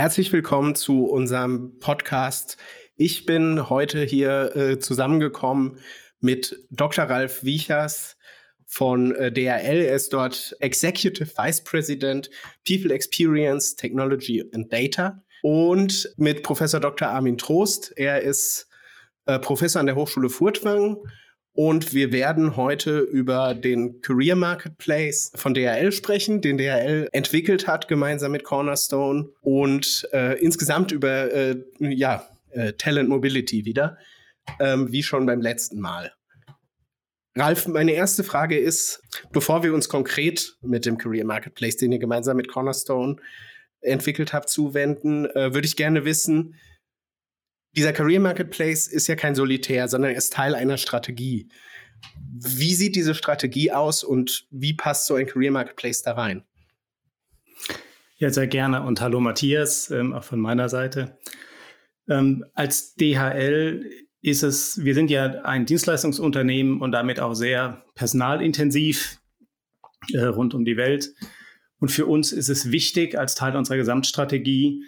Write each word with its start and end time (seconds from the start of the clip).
Herzlich 0.00 0.32
willkommen 0.32 0.74
zu 0.76 1.04
unserem 1.04 1.78
Podcast. 1.78 2.56
Ich 2.96 3.26
bin 3.26 3.68
heute 3.68 4.02
hier 4.02 4.56
äh, 4.56 4.78
zusammengekommen 4.78 5.76
mit 6.20 6.56
Dr. 6.70 7.04
Ralf 7.04 7.44
Wiechers 7.44 8.16
von 8.64 9.14
äh, 9.14 9.30
DRL. 9.30 9.82
Er 9.82 9.94
ist 9.94 10.14
dort 10.14 10.56
Executive 10.60 11.30
Vice 11.36 11.62
President 11.64 12.30
People 12.66 12.94
Experience, 12.94 13.76
Technology 13.76 14.42
and 14.54 14.72
Data. 14.72 15.22
Und 15.42 16.10
mit 16.16 16.44
Professor 16.44 16.80
Dr. 16.80 17.08
Armin 17.08 17.36
Trost. 17.36 17.92
Er 17.94 18.22
ist 18.22 18.70
äh, 19.26 19.38
Professor 19.38 19.80
an 19.80 19.86
der 19.86 19.96
Hochschule 19.96 20.30
Furtwangen 20.30 20.96
und 21.52 21.92
wir 21.92 22.12
werden 22.12 22.56
heute 22.56 23.00
über 23.00 23.54
den 23.54 24.00
Career 24.02 24.36
Marketplace 24.36 25.32
von 25.34 25.54
DHL 25.54 25.92
sprechen, 25.92 26.40
den 26.40 26.58
DHL 26.58 27.08
entwickelt 27.12 27.66
hat, 27.66 27.88
gemeinsam 27.88 28.32
mit 28.32 28.44
Cornerstone 28.44 29.30
und 29.40 30.08
äh, 30.12 30.38
insgesamt 30.40 30.92
über 30.92 31.32
äh, 31.32 31.56
ja, 31.80 32.26
äh, 32.50 32.72
Talent 32.74 33.08
Mobility 33.08 33.64
wieder, 33.64 33.98
ähm, 34.60 34.92
wie 34.92 35.02
schon 35.02 35.26
beim 35.26 35.40
letzten 35.40 35.80
Mal. 35.80 36.12
Ralf, 37.36 37.68
meine 37.68 37.92
erste 37.92 38.24
Frage 38.24 38.58
ist, 38.58 39.02
bevor 39.32 39.62
wir 39.62 39.72
uns 39.72 39.88
konkret 39.88 40.56
mit 40.62 40.84
dem 40.84 40.98
Career 40.98 41.24
Marketplace, 41.24 41.76
den 41.76 41.92
ihr 41.92 41.98
gemeinsam 41.98 42.36
mit 42.36 42.48
Cornerstone 42.48 43.16
entwickelt 43.80 44.32
habt, 44.32 44.48
zuwenden, 44.48 45.26
äh, 45.26 45.54
würde 45.54 45.66
ich 45.66 45.76
gerne 45.76 46.04
wissen, 46.04 46.54
dieser 47.76 47.92
Career 47.92 48.20
Marketplace 48.20 48.86
ist 48.86 49.06
ja 49.06 49.16
kein 49.16 49.34
Solitär, 49.34 49.88
sondern 49.88 50.12
ist 50.12 50.32
Teil 50.32 50.54
einer 50.54 50.76
Strategie. 50.76 51.48
Wie 52.32 52.74
sieht 52.74 52.96
diese 52.96 53.14
Strategie 53.14 53.72
aus 53.72 54.02
und 54.02 54.46
wie 54.50 54.74
passt 54.74 55.06
so 55.06 55.14
ein 55.14 55.26
Career 55.26 55.52
Marketplace 55.52 56.02
da 56.02 56.12
rein? 56.12 56.44
Ja, 58.16 58.30
sehr 58.30 58.46
gerne. 58.46 58.82
Und 58.82 59.00
hallo 59.00 59.20
Matthias, 59.20 59.90
ähm, 59.90 60.12
auch 60.12 60.24
von 60.24 60.40
meiner 60.40 60.68
Seite. 60.68 61.18
Ähm, 62.08 62.44
als 62.54 62.94
DHL 62.94 63.88
ist 64.22 64.42
es, 64.42 64.84
wir 64.84 64.94
sind 64.94 65.10
ja 65.10 65.42
ein 65.42 65.64
Dienstleistungsunternehmen 65.64 66.80
und 66.80 66.92
damit 66.92 67.20
auch 67.20 67.34
sehr 67.34 67.84
personalintensiv 67.94 69.20
äh, 70.12 70.24
rund 70.24 70.54
um 70.54 70.64
die 70.64 70.76
Welt. 70.76 71.14
Und 71.78 71.90
für 71.90 72.06
uns 72.06 72.32
ist 72.32 72.50
es 72.50 72.70
wichtig 72.70 73.18
als 73.18 73.34
Teil 73.34 73.56
unserer 73.56 73.78
Gesamtstrategie, 73.78 74.84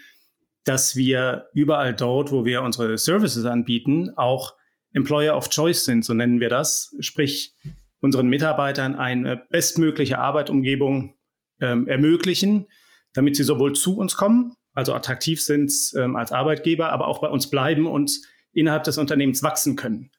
dass 0.65 0.97
wir 0.97 1.49
überall 1.55 1.95
dort, 1.95 2.31
wo 2.31 2.45
wir 2.45 2.63
unsere 2.63 2.97
Services 2.99 3.45
anbieten, 3.45 4.11
auch 4.17 4.55
Employer 4.93 5.37
of 5.37 5.49
Choice 5.49 5.85
sind, 5.85 6.05
so 6.05 6.15
nennen 6.15 6.41
wir 6.41 6.49
das. 6.49 6.95
Sprich, 7.01 7.55
unseren 8.01 8.29
Mitarbeitern 8.29 8.95
eine 8.97 9.37
bestmögliche 9.37 10.19
Arbeitumgebung 10.19 11.15
ähm, 11.61 11.89
ermöglichen, 11.89 12.67
damit 13.15 13.37
sie 13.37 13.45
sowohl 13.45 13.75
zu 13.75 13.97
uns 13.97 14.17
kommen, 14.17 14.55
also 14.75 14.95
attraktiv 14.95 15.41
sind 15.41 15.73
ähm, 15.97 16.17
als 16.17 16.33
Arbeitgeber, 16.33 16.91
aber 16.91 17.07
auch 17.09 17.21
bei 17.21 17.29
uns 17.29 17.49
bleiben 17.49 17.87
und 17.87 18.21
innerhalb 18.53 18.85
des 18.85 18.99
Unternehmens 18.99 19.43
wachsen 19.43 19.77
können. 19.77 20.11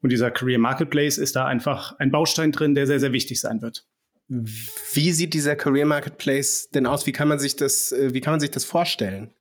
Und 0.00 0.10
dieser 0.10 0.30
Career 0.30 0.58
Marketplace 0.58 1.18
ist 1.18 1.36
da 1.36 1.46
einfach 1.46 1.98
ein 1.98 2.10
Baustein 2.10 2.52
drin, 2.52 2.74
der 2.74 2.86
sehr, 2.86 3.00
sehr 3.00 3.12
wichtig 3.12 3.40
sein 3.40 3.62
wird. 3.62 3.86
Wie 4.28 5.12
sieht 5.12 5.34
dieser 5.34 5.56
Career 5.56 5.86
Marketplace 5.86 6.70
denn 6.70 6.86
aus? 6.86 7.06
Wie 7.06 7.12
kann 7.12 7.28
man 7.28 7.38
sich 7.38 7.56
das, 7.56 7.92
äh, 7.92 8.14
wie 8.14 8.20
kann 8.20 8.34
man 8.34 8.40
sich 8.40 8.50
das 8.50 8.64
vorstellen? 8.64 9.34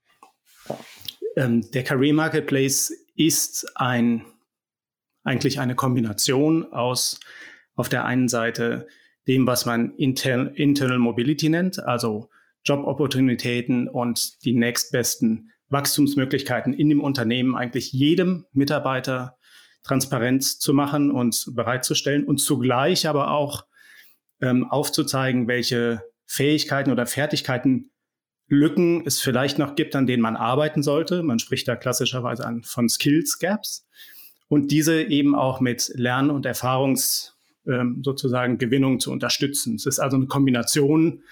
Ähm, 1.36 1.70
der 1.72 1.84
Career 1.84 2.14
Marketplace 2.14 2.92
ist 3.16 3.72
ein, 3.76 4.26
eigentlich 5.24 5.60
eine 5.60 5.76
Kombination 5.76 6.72
aus 6.72 7.20
auf 7.76 7.90
der 7.90 8.06
einen 8.06 8.28
Seite 8.28 8.88
dem, 9.28 9.48
was 9.48 9.66
man 9.66 9.96
Inter 9.96 10.56
Internal 10.58 11.00
Mobility 11.00 11.50
nennt, 11.50 11.82
also 11.84 12.30
Jobopportunitäten 12.66 13.88
und 13.88 14.44
die 14.44 14.54
nächstbesten 14.54 15.52
Wachstumsmöglichkeiten 15.70 16.74
in 16.74 16.90
dem 16.90 17.02
Unternehmen 17.02 17.56
eigentlich 17.56 17.92
jedem 17.92 18.46
Mitarbeiter 18.52 19.38
transparent 19.84 20.44
zu 20.44 20.74
machen 20.74 21.12
und 21.12 21.52
bereitzustellen 21.56 22.26
und 22.26 22.38
zugleich 22.40 23.08
aber 23.08 23.32
auch 23.32 23.66
ähm, 24.42 24.70
aufzuzeigen, 24.70 25.48
welche 25.48 26.04
Fähigkeiten 26.26 26.92
oder 26.92 27.06
Fertigkeiten 27.06 27.91
Lücken 28.52 29.04
es 29.06 29.22
vielleicht 29.22 29.60
noch 29.60 29.76
gibt, 29.76 29.96
an 29.96 30.06
denen 30.06 30.22
man 30.22 30.36
arbeiten 30.36 30.84
sollte. 30.84 31.24
Man 31.24 31.40
spricht 31.40 31.70
da 31.70 31.78
klassischerweise 31.78 32.46
an 32.46 32.64
von 32.64 32.90
Skills 32.90 33.40
Gaps 33.40 33.88
und 34.50 34.72
diese 34.72 35.04
eben 35.04 35.36
auch 35.36 35.62
mit 35.62 35.90
Lern- 35.96 36.30
und 36.30 36.46
Erfahrungs 36.46 37.38
ähm, 37.66 38.02
sozusagen 38.04 38.58
Gewinnung 38.58 39.00
zu 39.00 39.10
unterstützen. 39.10 39.76
Es 39.76 39.86
ist 39.86 40.00
also 40.00 40.18
eine 40.18 40.28
Kombination 40.28 41.24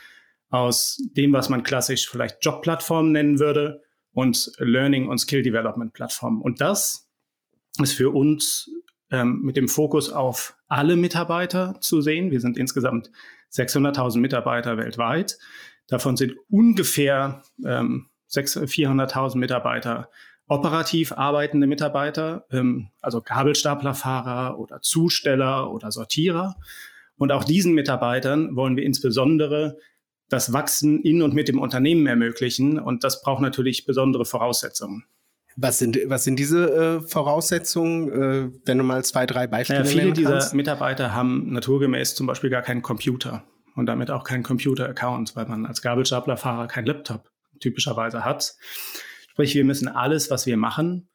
aus 0.49 1.03
dem, 1.17 1.33
was 1.33 1.49
man 1.49 1.63
klassisch 1.63 2.09
vielleicht 2.09 2.37
Jobplattformen 2.41 3.11
nennen 3.11 3.39
würde 3.39 3.83
und 4.13 4.53
Learning 4.57 5.09
und 5.09 5.17
Skill 5.17 5.43
Development 5.43 5.91
Plattformen. 5.91 6.41
Und 6.41 6.61
das 6.61 7.09
ist 7.83 7.91
für 7.91 8.11
uns 8.11 8.71
ähm, 9.11 9.41
mit 9.41 9.57
dem 9.57 9.67
Fokus 9.67 10.09
auf 10.09 10.55
alle 10.69 10.95
Mitarbeiter 10.95 11.75
zu 11.81 11.99
sehen. 11.99 12.31
Wir 12.31 12.39
sind 12.39 12.57
insgesamt 12.57 13.11
600.000 13.51 14.19
Mitarbeiter 14.19 14.77
weltweit. 14.77 15.37
Davon 15.89 16.17
sind 16.17 16.35
ungefähr 16.49 17.43
ähm, 17.65 18.07
400.000 18.29 19.37
Mitarbeiter 19.37 20.09
operativ 20.49 21.11
arbeitende 21.11 21.67
Mitarbeiter, 21.67 22.45
ähm, 22.51 22.89
also 23.01 23.21
Gabelstaplerfahrer 23.21 24.59
oder 24.59 24.81
Zusteller 24.81 25.71
oder 25.71 25.91
Sortierer. 25.91 26.55
Und 27.17 27.31
auch 27.31 27.43
diesen 27.43 27.73
Mitarbeitern 27.73 28.55
wollen 28.55 28.75
wir 28.75 28.83
insbesondere 28.83 29.77
das 30.27 30.51
Wachsen 30.51 31.01
in 31.03 31.21
und 31.21 31.33
mit 31.33 31.47
dem 31.47 31.59
Unternehmen 31.59 32.07
ermöglichen. 32.07 32.79
Und 32.79 33.03
das 33.03 33.21
braucht 33.21 33.41
natürlich 33.41 33.85
besondere 33.85 34.25
Voraussetzungen. 34.25 35.05
Was 35.55 35.77
sind, 35.77 35.99
was 36.05 36.23
sind 36.23 36.37
diese 36.39 37.01
äh, 37.03 37.07
Voraussetzungen, 37.07 38.09
äh, 38.09 38.51
wenn 38.65 38.77
du 38.77 38.83
mal 38.83 39.03
zwei, 39.03 39.25
drei 39.25 39.45
Beispiele 39.45 39.79
naja, 39.81 39.91
Viele 39.91 40.13
dieser 40.13 40.55
Mitarbeiter 40.55 41.13
haben 41.13 41.51
naturgemäß 41.51 42.15
zum 42.15 42.27
Beispiel 42.27 42.49
gar 42.49 42.61
keinen 42.61 42.81
Computer 42.81 43.43
und 43.79 43.85
damit 43.85 44.11
auch 44.11 44.23
keinen 44.23 44.43
Computer-Account, 44.43 45.35
weil 45.35 45.47
man 45.47 45.65
als 45.65 45.81
Gabelstaplerfahrer 45.81 46.67
keinen 46.67 46.85
Laptop 46.85 47.31
typischerweise 47.59 48.23
hat. 48.23 48.55
Sprich, 49.31 49.55
wir 49.55 49.65
müssen 49.65 49.87
alles, 49.87 50.29
was 50.29 50.45
wir 50.45 50.57
machen, 50.57 51.09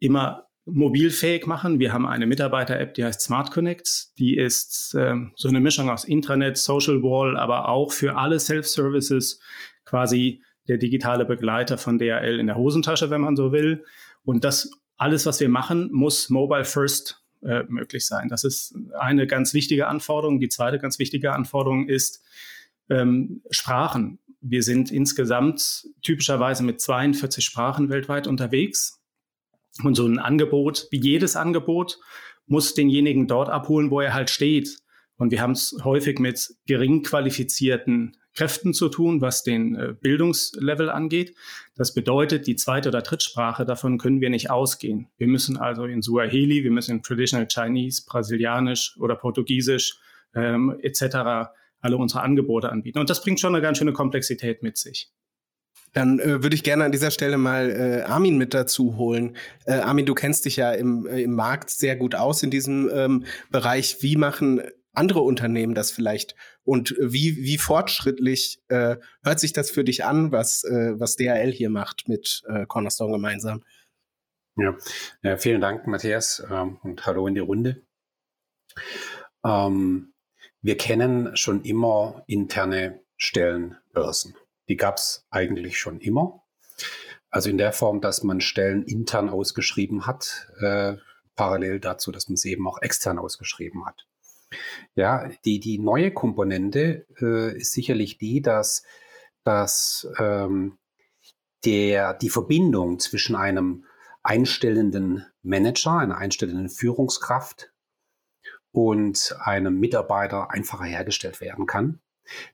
immer 0.00 0.48
mobilfähig 0.64 1.46
machen. 1.46 1.78
Wir 1.78 1.92
haben 1.92 2.06
eine 2.06 2.26
Mitarbeiter-App, 2.26 2.94
die 2.94 3.04
heißt 3.04 3.20
Smart 3.20 3.50
Connect. 3.50 4.18
Die 4.18 4.36
ist 4.36 4.94
äh, 4.94 5.14
so 5.36 5.48
eine 5.48 5.60
Mischung 5.60 5.88
aus 5.88 6.04
Intranet, 6.04 6.58
Social 6.58 7.02
Wall, 7.02 7.36
aber 7.36 7.68
auch 7.68 7.92
für 7.92 8.16
alle 8.16 8.38
Self-Services 8.38 9.40
quasi 9.84 10.42
der 10.68 10.76
digitale 10.76 11.24
Begleiter 11.24 11.78
von 11.78 11.98
DHL 11.98 12.38
in 12.38 12.46
der 12.46 12.56
Hosentasche, 12.56 13.10
wenn 13.10 13.22
man 13.22 13.36
so 13.36 13.52
will. 13.52 13.84
Und 14.24 14.44
das 14.44 14.70
alles, 14.98 15.26
was 15.26 15.40
wir 15.40 15.48
machen, 15.48 15.90
muss 15.92 16.28
mobile 16.28 16.64
first 16.64 17.17
äh, 17.42 17.62
möglich 17.68 18.06
sein. 18.06 18.28
Das 18.28 18.44
ist 18.44 18.74
eine 18.98 19.26
ganz 19.26 19.54
wichtige 19.54 19.86
Anforderung. 19.86 20.40
Die 20.40 20.48
zweite 20.48 20.78
ganz 20.78 20.98
wichtige 20.98 21.32
Anforderung 21.32 21.88
ist 21.88 22.24
ähm, 22.90 23.42
Sprachen. 23.50 24.18
Wir 24.40 24.62
sind 24.62 24.90
insgesamt 24.90 25.86
typischerweise 26.02 26.62
mit 26.62 26.80
42 26.80 27.44
Sprachen 27.44 27.88
weltweit 27.90 28.26
unterwegs. 28.26 29.00
Und 29.84 29.94
so 29.94 30.06
ein 30.06 30.18
Angebot, 30.18 30.88
wie 30.90 31.00
jedes 31.00 31.36
Angebot, 31.36 31.98
muss 32.46 32.74
denjenigen 32.74 33.26
dort 33.26 33.48
abholen, 33.48 33.90
wo 33.90 34.00
er 34.00 34.14
halt 34.14 34.30
steht. 34.30 34.78
Und 35.16 35.30
wir 35.30 35.40
haben 35.40 35.52
es 35.52 35.76
häufig 35.84 36.18
mit 36.18 36.54
gering 36.66 37.02
qualifizierten 37.02 38.16
Kräften 38.38 38.72
zu 38.72 38.88
tun, 38.88 39.20
was 39.20 39.42
den 39.42 39.74
äh, 39.74 39.94
Bildungslevel 40.00 40.90
angeht. 40.90 41.34
Das 41.74 41.92
bedeutet, 41.92 42.46
die 42.46 42.54
zweite 42.54 42.88
oder 42.90 43.02
Drittsprache, 43.02 43.64
davon 43.64 43.98
können 43.98 44.20
wir 44.20 44.30
nicht 44.30 44.48
ausgehen. 44.48 45.08
Wir 45.16 45.26
müssen 45.26 45.56
also 45.56 45.86
in 45.86 46.02
Suaheli, 46.02 46.62
wir 46.62 46.70
müssen 46.70 46.92
in 46.92 47.02
Traditional 47.02 47.48
Chinese, 47.48 48.04
Brasilianisch 48.06 48.96
oder 49.00 49.16
Portugiesisch 49.16 49.98
ähm, 50.36 50.78
etc. 50.82 51.50
alle 51.80 51.96
unsere 51.96 52.22
Angebote 52.22 52.70
anbieten. 52.70 53.00
Und 53.00 53.10
das 53.10 53.22
bringt 53.22 53.40
schon 53.40 53.56
eine 53.56 53.62
ganz 53.62 53.78
schöne 53.78 53.92
Komplexität 53.92 54.62
mit 54.62 54.78
sich. 54.78 55.10
Dann 55.92 56.20
äh, 56.20 56.40
würde 56.40 56.54
ich 56.54 56.62
gerne 56.62 56.84
an 56.84 56.92
dieser 56.92 57.10
Stelle 57.10 57.38
mal 57.38 57.70
äh, 57.70 58.02
Armin 58.02 58.38
mit 58.38 58.54
dazu 58.54 58.96
holen. 58.96 59.36
Äh, 59.64 59.80
Armin, 59.80 60.06
du 60.06 60.14
kennst 60.14 60.44
dich 60.44 60.54
ja 60.54 60.70
im, 60.70 61.06
äh, 61.06 61.22
im 61.22 61.34
Markt 61.34 61.70
sehr 61.70 61.96
gut 61.96 62.14
aus 62.14 62.44
in 62.44 62.52
diesem 62.52 62.88
ähm, 62.94 63.24
Bereich. 63.50 63.96
Wie 64.00 64.14
machen 64.14 64.62
andere 64.98 65.20
Unternehmen 65.20 65.74
das 65.74 65.90
vielleicht? 65.90 66.34
Und 66.64 66.94
wie, 67.00 67.36
wie 67.38 67.56
fortschrittlich 67.56 68.60
äh, 68.68 68.96
hört 69.22 69.40
sich 69.40 69.52
das 69.52 69.70
für 69.70 69.84
dich 69.84 70.04
an, 70.04 70.32
was, 70.32 70.64
äh, 70.64 70.98
was 70.98 71.16
DHL 71.16 71.52
hier 71.52 71.70
macht 71.70 72.08
mit 72.08 72.42
äh, 72.48 72.66
Cornerstone 72.66 73.12
gemeinsam? 73.12 73.64
Ja, 74.56 74.76
ja 75.22 75.36
vielen 75.36 75.60
Dank, 75.60 75.86
Matthias, 75.86 76.42
ähm, 76.50 76.78
und 76.82 77.06
hallo 77.06 77.26
in 77.26 77.34
die 77.34 77.40
Runde. 77.40 77.82
Ähm, 79.44 80.12
wir 80.60 80.76
kennen 80.76 81.36
schon 81.36 81.62
immer 81.62 82.24
interne 82.26 83.00
Stellenbörsen. 83.16 84.34
Die 84.68 84.76
gab 84.76 84.96
es 84.96 85.26
eigentlich 85.30 85.78
schon 85.78 86.00
immer. 86.00 86.42
Also 87.30 87.50
in 87.50 87.58
der 87.58 87.72
Form, 87.72 88.00
dass 88.00 88.24
man 88.24 88.40
Stellen 88.40 88.82
intern 88.82 89.28
ausgeschrieben 89.28 90.06
hat, 90.06 90.50
äh, 90.60 90.96
parallel 91.36 91.78
dazu, 91.78 92.10
dass 92.10 92.28
man 92.28 92.36
sie 92.36 92.50
eben 92.50 92.66
auch 92.66 92.82
extern 92.82 93.18
ausgeschrieben 93.18 93.86
hat. 93.86 94.07
Ja, 94.94 95.28
die, 95.44 95.60
die 95.60 95.78
neue 95.78 96.12
Komponente 96.12 97.06
äh, 97.20 97.58
ist 97.58 97.72
sicherlich 97.72 98.18
die, 98.18 98.40
dass, 98.40 98.82
dass 99.44 100.08
ähm, 100.18 100.78
der, 101.64 102.14
die 102.14 102.30
Verbindung 102.30 102.98
zwischen 102.98 103.36
einem 103.36 103.84
einstellenden 104.22 105.26
Manager, 105.42 105.98
einer 105.98 106.18
einstellenden 106.18 106.68
Führungskraft 106.68 107.72
und 108.72 109.36
einem 109.40 109.78
Mitarbeiter 109.78 110.50
einfacher 110.50 110.84
hergestellt 110.84 111.40
werden 111.40 111.66
kann. 111.66 112.00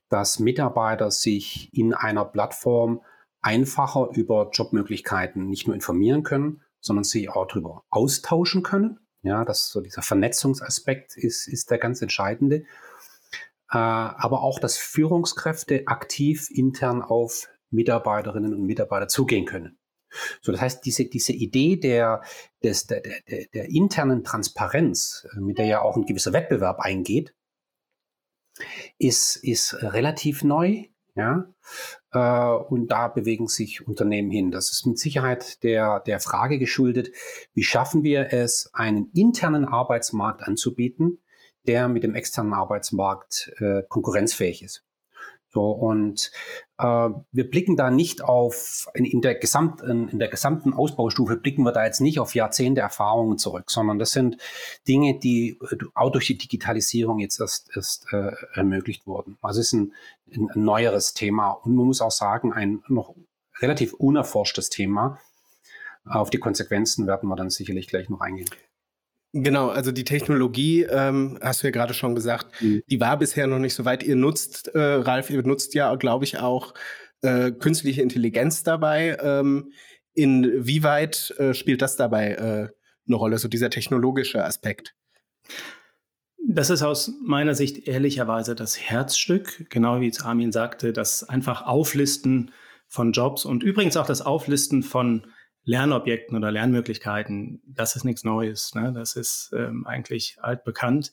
Dass 0.09 0.39
Mitarbeiter 0.39 1.11
sich 1.11 1.73
in 1.73 1.93
einer 1.93 2.23
Plattform 2.25 3.01
einfacher 3.41 4.09
über 4.13 4.49
Jobmöglichkeiten 4.51 5.47
nicht 5.49 5.67
nur 5.67 5.75
informieren 5.75 6.23
können, 6.23 6.61
sondern 6.79 7.03
sich 7.03 7.29
auch 7.29 7.47
darüber 7.47 7.83
austauschen 7.89 8.63
können. 8.63 8.99
Ja, 9.25 9.43
das 9.43 9.69
so 9.69 9.81
dieser 9.81 10.03
Vernetzungsaspekt 10.03 11.17
ist, 11.17 11.47
ist 11.47 11.71
der 11.71 11.79
ganz 11.79 11.99
entscheidende. 12.03 12.57
Äh, 13.71 13.77
aber 13.77 14.43
auch, 14.43 14.59
dass 14.59 14.77
Führungskräfte 14.77 15.87
aktiv 15.87 16.51
intern 16.51 17.01
auf 17.01 17.49
Mitarbeiterinnen 17.71 18.53
und 18.53 18.67
Mitarbeiter 18.67 19.07
zugehen 19.07 19.45
können. 19.45 19.79
So, 20.41 20.51
das 20.51 20.61
heißt, 20.61 20.85
diese, 20.85 21.05
diese 21.05 21.33
Idee 21.33 21.75
der, 21.75 22.21
des, 22.63 22.85
der, 22.85 23.01
der, 23.01 23.47
der 23.51 23.65
internen 23.69 24.23
Transparenz, 24.23 25.27
äh, 25.35 25.39
mit 25.39 25.57
der 25.57 25.65
ja 25.65 25.81
auch 25.81 25.97
ein 25.97 26.05
gewisser 26.05 26.31
Wettbewerb 26.31 26.79
eingeht, 26.79 27.33
ist, 28.99 29.37
ist 29.37 29.73
relativ 29.81 30.43
neu. 30.43 30.85
Ja? 31.15 31.51
Äh, 32.15 32.49
und 32.69 32.87
da 32.87 33.09
bewegen 33.09 33.47
sich 33.47 33.85
Unternehmen 33.85 34.31
hin. 34.31 34.49
Das 34.49 34.71
ist 34.71 34.87
mit 34.87 34.97
Sicherheit 34.97 35.61
der, 35.63 35.99
der 35.99 36.19
Frage 36.19 36.57
geschuldet, 36.57 37.11
wie 37.53 37.63
schaffen 37.63 38.03
wir 38.03 38.31
es, 38.31 38.69
einen 38.73 39.11
internen 39.13 39.65
Arbeitsmarkt 39.65 40.41
anzubieten, 40.41 41.19
der 41.67 41.89
mit 41.89 42.03
dem 42.03 42.15
externen 42.15 42.53
Arbeitsmarkt 42.53 43.53
äh, 43.59 43.83
konkurrenzfähig 43.89 44.63
ist. 44.63 44.83
So, 45.49 45.71
und 45.71 46.31
wir 46.77 47.49
blicken 47.49 47.77
da 47.77 47.89
nicht 47.89 48.21
auf, 48.21 48.89
in, 48.93 49.21
der 49.21 49.35
gesamten, 49.35 50.09
in 50.09 50.19
der 50.19 50.27
gesamten 50.27 50.73
Ausbaustufe 50.73 51.37
blicken 51.37 51.63
wir 51.63 51.71
da 51.71 51.85
jetzt 51.85 52.01
nicht 52.01 52.19
auf 52.19 52.35
Jahrzehnte 52.35 52.81
Erfahrungen 52.81 53.37
zurück, 53.37 53.71
sondern 53.71 53.97
das 53.97 54.11
sind 54.11 54.37
Dinge, 54.85 55.17
die 55.17 55.57
äh, 55.71 55.77
auch 55.93 56.11
durch 56.11 56.27
die 56.27 56.37
Digitalisierung 56.37 57.19
jetzt 57.19 57.39
erst, 57.39 57.69
erst 57.75 58.11
äh, 58.11 58.31
ermöglicht 58.53 59.07
wurden. 59.07 59.37
Also 59.41 59.61
es 59.61 59.67
ist 59.67 59.73
ein, 59.73 59.93
ein 60.35 60.49
neueres 60.55 61.13
Thema 61.13 61.51
und 61.51 61.75
man 61.75 61.85
muss 61.85 62.01
auch 62.01 62.11
sagen, 62.11 62.51
ein 62.51 62.83
noch 62.89 63.15
relativ 63.61 63.93
unerforschtes 63.93 64.69
Thema. 64.69 65.19
Auf 66.03 66.29
die 66.29 66.39
Konsequenzen 66.39 67.07
werden 67.07 67.29
wir 67.29 67.37
dann 67.37 67.49
sicherlich 67.49 67.87
gleich 67.87 68.09
noch 68.09 68.19
eingehen. 68.19 68.49
Genau, 69.37 69.67
also 69.67 69.91
die 69.91 70.05
Technologie, 70.05 70.83
ähm, 70.83 71.37
hast 71.41 71.61
du 71.61 71.67
ja 71.67 71.71
gerade 71.71 71.93
schon 71.93 72.15
gesagt, 72.15 72.47
mhm. 72.61 72.81
die 72.87 73.01
war 73.01 73.19
bisher 73.19 73.47
noch 73.47 73.59
nicht 73.59 73.73
so 73.73 73.83
weit. 73.83 74.01
Ihr 74.01 74.15
nutzt, 74.15 74.73
äh, 74.73 74.79
Ralf, 74.79 75.29
ihr 75.29 75.43
nutzt 75.43 75.73
ja, 75.73 75.93
glaube 75.95 76.23
ich, 76.23 76.39
auch 76.39 76.73
äh, 77.21 77.51
künstliche 77.51 78.01
Intelligenz 78.01 78.63
dabei. 78.63 79.17
Ähm, 79.21 79.73
inwieweit 80.13 81.35
äh, 81.37 81.53
spielt 81.53 81.81
das 81.81 81.97
dabei 81.97 82.29
äh, 82.29 82.69
eine 83.07 83.15
Rolle, 83.17 83.37
so 83.37 83.49
dieser 83.49 83.69
technologische 83.69 84.41
Aspekt? 84.45 84.95
Das 86.47 86.69
ist 86.69 86.81
aus 86.81 87.11
meiner 87.21 87.55
Sicht 87.55 87.89
ehrlicherweise 87.89 88.55
das 88.55 88.79
Herzstück, 88.79 89.69
genau 89.69 89.99
wie 89.99 90.07
es 90.07 90.21
Armin 90.21 90.53
sagte, 90.53 90.93
das 90.93 91.27
einfach 91.27 91.65
Auflisten 91.65 92.51
von 92.87 93.11
Jobs 93.11 93.43
und 93.43 93.63
übrigens 93.63 93.97
auch 93.97 94.07
das 94.07 94.21
Auflisten 94.21 94.81
von 94.81 95.27
Lernobjekten 95.65 96.37
oder 96.37 96.51
Lernmöglichkeiten, 96.51 97.61
das 97.65 97.95
ist 97.95 98.05
nichts 98.05 98.23
Neues. 98.23 98.73
Ne? 98.75 98.93
Das 98.93 99.15
ist 99.15 99.51
ähm, 99.55 99.85
eigentlich 99.85 100.37
altbekannt. 100.41 101.11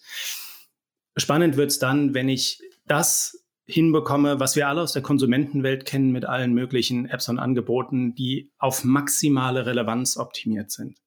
Spannend 1.17 1.57
wird 1.57 1.71
es 1.71 1.79
dann, 1.79 2.15
wenn 2.15 2.29
ich 2.29 2.63
das 2.87 3.45
hinbekomme, 3.67 4.41
was 4.41 4.57
wir 4.57 4.69
alle 4.69 4.83
aus 4.83 4.93
der 4.93 5.03
Konsumentenwelt 5.03 5.87
kennen 5.87 6.13
mit 6.13 6.25
allen 6.25 6.53
möglichen 6.53 7.07
Apps 7.07 7.29
und 7.29 7.39
Angeboten, 7.39 8.15
die 8.15 8.53
auf 8.59 8.85
maximale 8.85 9.67
Relevanz 9.67 10.17
optimiert 10.17 10.71
sind. 10.71 10.99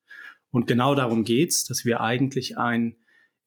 Und 0.52 0.68
genau 0.68 0.96
darum 0.96 1.24
geht's, 1.24 1.66
dass 1.66 1.86
wir 1.86 2.02
eigentlich 2.02 2.58
ein 2.58 2.96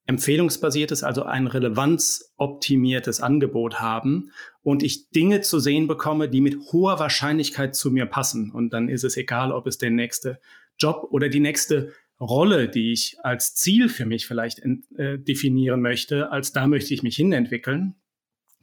empfehlungsbasiertes, 0.08 1.04
also 1.04 1.24
ein 1.24 1.46
relevanzoptimiertes 1.46 3.20
Angebot 3.20 3.78
haben 3.78 4.30
und 4.62 4.82
ich 4.82 5.10
Dinge 5.10 5.42
zu 5.42 5.60
sehen 5.60 5.86
bekomme, 5.86 6.30
die 6.30 6.40
mit 6.40 6.56
hoher 6.72 6.98
Wahrscheinlichkeit 6.98 7.76
zu 7.76 7.90
mir 7.90 8.06
passen. 8.06 8.50
Und 8.50 8.72
dann 8.72 8.88
ist 8.88 9.04
es 9.04 9.18
egal, 9.18 9.52
ob 9.52 9.66
es 9.66 9.76
der 9.76 9.90
nächste 9.90 10.40
Job 10.78 11.08
oder 11.10 11.28
die 11.28 11.40
nächste 11.40 11.92
Rolle, 12.18 12.70
die 12.70 12.90
ich 12.90 13.18
als 13.22 13.54
Ziel 13.54 13.90
für 13.90 14.06
mich 14.06 14.26
vielleicht 14.26 14.60
äh, 14.60 15.18
definieren 15.18 15.82
möchte, 15.82 16.32
als 16.32 16.52
da 16.52 16.66
möchte 16.66 16.94
ich 16.94 17.02
mich 17.02 17.16
hinentwickeln. 17.16 17.94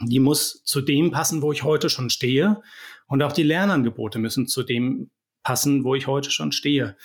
Die 0.02 0.20
muss 0.20 0.64
zu 0.64 0.82
dem 0.82 1.12
passen, 1.12 1.44
wo 1.44 1.52
ich 1.52 1.64
heute 1.64 1.90
schon 1.90 2.10
stehe. 2.10 2.60
Und 3.06 3.22
auch 3.22 3.32
die 3.32 3.44
Lernangebote 3.44 4.18
müssen 4.18 4.48
zu 4.48 4.64
dem 4.64 5.12
passen, 5.44 5.84
wo 5.84 5.94
ich 5.94 6.08
heute 6.08 6.32
schon 6.32 6.52
stehe. 6.52 6.98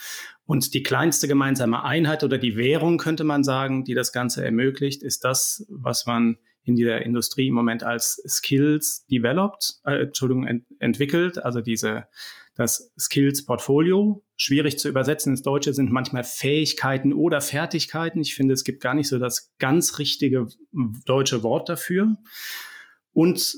Und 0.50 0.75
die 0.75 0.82
kleinste 0.82 1.29
gemeinsame 1.29 1.85
Einheit 1.85 2.25
oder 2.25 2.37
die 2.37 2.56
Währung, 2.56 2.99
könnte 2.99 3.23
man 3.23 3.44
sagen, 3.44 3.85
die 3.85 3.94
das 3.94 4.11
Ganze 4.11 4.44
ermöglicht, 4.44 5.00
ist 5.00 5.23
das, 5.23 5.64
was 5.69 6.06
man 6.06 6.38
in 6.64 6.75
der 6.75 7.02
Industrie 7.06 7.47
im 7.47 7.55
Moment 7.55 7.85
als 7.85 8.20
Skills 8.26 9.06
developed, 9.06 9.75
äh, 9.85 10.02
Entschuldigung, 10.02 10.49
ent 10.49 10.64
entwickelt, 10.81 11.38
also 11.38 11.61
diese, 11.61 12.08
das 12.56 12.93
Skills 12.99 13.47
Portfolio. 13.47 14.25
Schwierig 14.35 14.76
zu 14.81 14.88
übersetzen 14.88 15.35
ins 15.35 15.43
Deutsche 15.43 15.73
sind 15.73 15.93
manchmal 15.93 16.25
Fähigkeiten 16.25 17.12
oder 17.12 17.41
Fertigkeiten. 17.41 18.20
Ich 18.20 18.35
finde, 18.35 18.55
es 18.55 18.64
gibt 18.64 18.82
gar 18.82 18.94
nicht 18.94 19.06
so 19.06 19.20
das 19.20 19.52
ganz 19.61 20.00
richtige 20.00 20.49
deutsche 21.06 21.44
Wort 21.44 21.69
dafür. 21.69 22.17
Und 23.12 23.55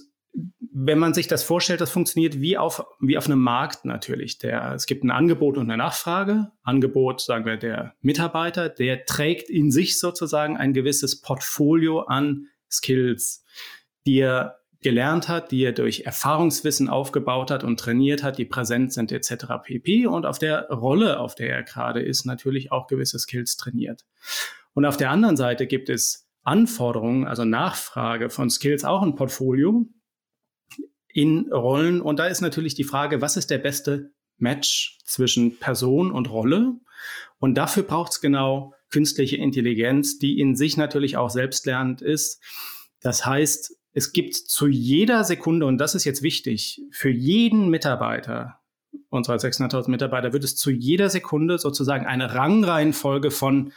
wenn 0.74 0.98
man 0.98 1.12
sich 1.12 1.28
das 1.28 1.44
vorstellt, 1.44 1.80
das 1.80 1.90
funktioniert 1.90 2.40
wie 2.40 2.56
auf, 2.56 2.84
wie 2.98 3.18
auf 3.18 3.26
einem 3.26 3.40
Markt 3.40 3.84
natürlich. 3.84 4.38
Der, 4.38 4.72
es 4.72 4.86
gibt 4.86 5.04
ein 5.04 5.10
Angebot 5.10 5.58
und 5.58 5.64
eine 5.64 5.76
Nachfrage. 5.76 6.50
Angebot, 6.62 7.20
sagen 7.20 7.44
wir, 7.44 7.56
der 7.56 7.94
Mitarbeiter, 8.00 8.68
der 8.68 9.04
trägt 9.04 9.50
in 9.50 9.70
sich 9.70 9.98
sozusagen 9.98 10.56
ein 10.56 10.72
gewisses 10.72 11.20
Portfolio 11.20 12.00
an 12.00 12.48
Skills, 12.70 13.44
die 14.06 14.20
er 14.20 14.58
gelernt 14.80 15.28
hat, 15.28 15.52
die 15.52 15.62
er 15.62 15.72
durch 15.72 16.00
Erfahrungswissen 16.00 16.88
aufgebaut 16.88 17.50
hat 17.50 17.64
und 17.64 17.78
trainiert 17.78 18.22
hat, 18.22 18.38
die 18.38 18.44
präsent 18.44 18.92
sind 18.92 19.12
etc. 19.12 19.44
pp. 19.62 20.06
Und 20.06 20.26
auf 20.26 20.38
der 20.38 20.68
Rolle, 20.70 21.20
auf 21.20 21.34
der 21.34 21.50
er 21.50 21.62
gerade 21.62 22.00
ist, 22.00 22.24
natürlich 22.24 22.72
auch 22.72 22.88
gewisse 22.88 23.18
Skills 23.18 23.56
trainiert. 23.56 24.04
Und 24.72 24.86
auf 24.86 24.96
der 24.96 25.10
anderen 25.10 25.36
Seite 25.36 25.66
gibt 25.66 25.88
es 25.88 26.28
Anforderungen, 26.42 27.26
also 27.26 27.44
Nachfrage 27.44 28.30
von 28.30 28.50
Skills, 28.50 28.84
auch 28.84 29.02
ein 29.02 29.14
Portfolio, 29.14 29.86
in 31.12 31.52
Rollen. 31.52 32.00
Und 32.00 32.18
da 32.18 32.26
ist 32.26 32.40
natürlich 32.40 32.74
die 32.74 32.84
Frage, 32.84 33.20
was 33.20 33.36
ist 33.36 33.50
der 33.50 33.58
beste 33.58 34.12
Match 34.38 34.98
zwischen 35.04 35.58
Person 35.58 36.10
und 36.10 36.30
Rolle? 36.30 36.74
Und 37.38 37.54
dafür 37.54 37.82
braucht 37.82 38.12
es 38.12 38.20
genau 38.20 38.74
künstliche 38.90 39.36
Intelligenz, 39.36 40.18
die 40.18 40.38
in 40.38 40.54
sich 40.56 40.76
natürlich 40.76 41.16
auch 41.16 41.30
selbstlernend 41.30 42.02
ist. 42.02 42.40
Das 43.00 43.26
heißt, 43.26 43.76
es 43.94 44.12
gibt 44.12 44.34
zu 44.34 44.68
jeder 44.68 45.24
Sekunde, 45.24 45.66
und 45.66 45.78
das 45.78 45.94
ist 45.94 46.04
jetzt 46.04 46.22
wichtig, 46.22 46.80
für 46.90 47.10
jeden 47.10 47.68
Mitarbeiter 47.68 48.58
unserer 49.08 49.36
600.000 49.36 49.90
Mitarbeiter 49.90 50.32
wird 50.32 50.44
es 50.44 50.56
zu 50.56 50.70
jeder 50.70 51.10
Sekunde 51.10 51.58
sozusagen 51.58 52.06
eine 52.06 52.34
Rangreihenfolge 52.34 53.30
von 53.30 53.72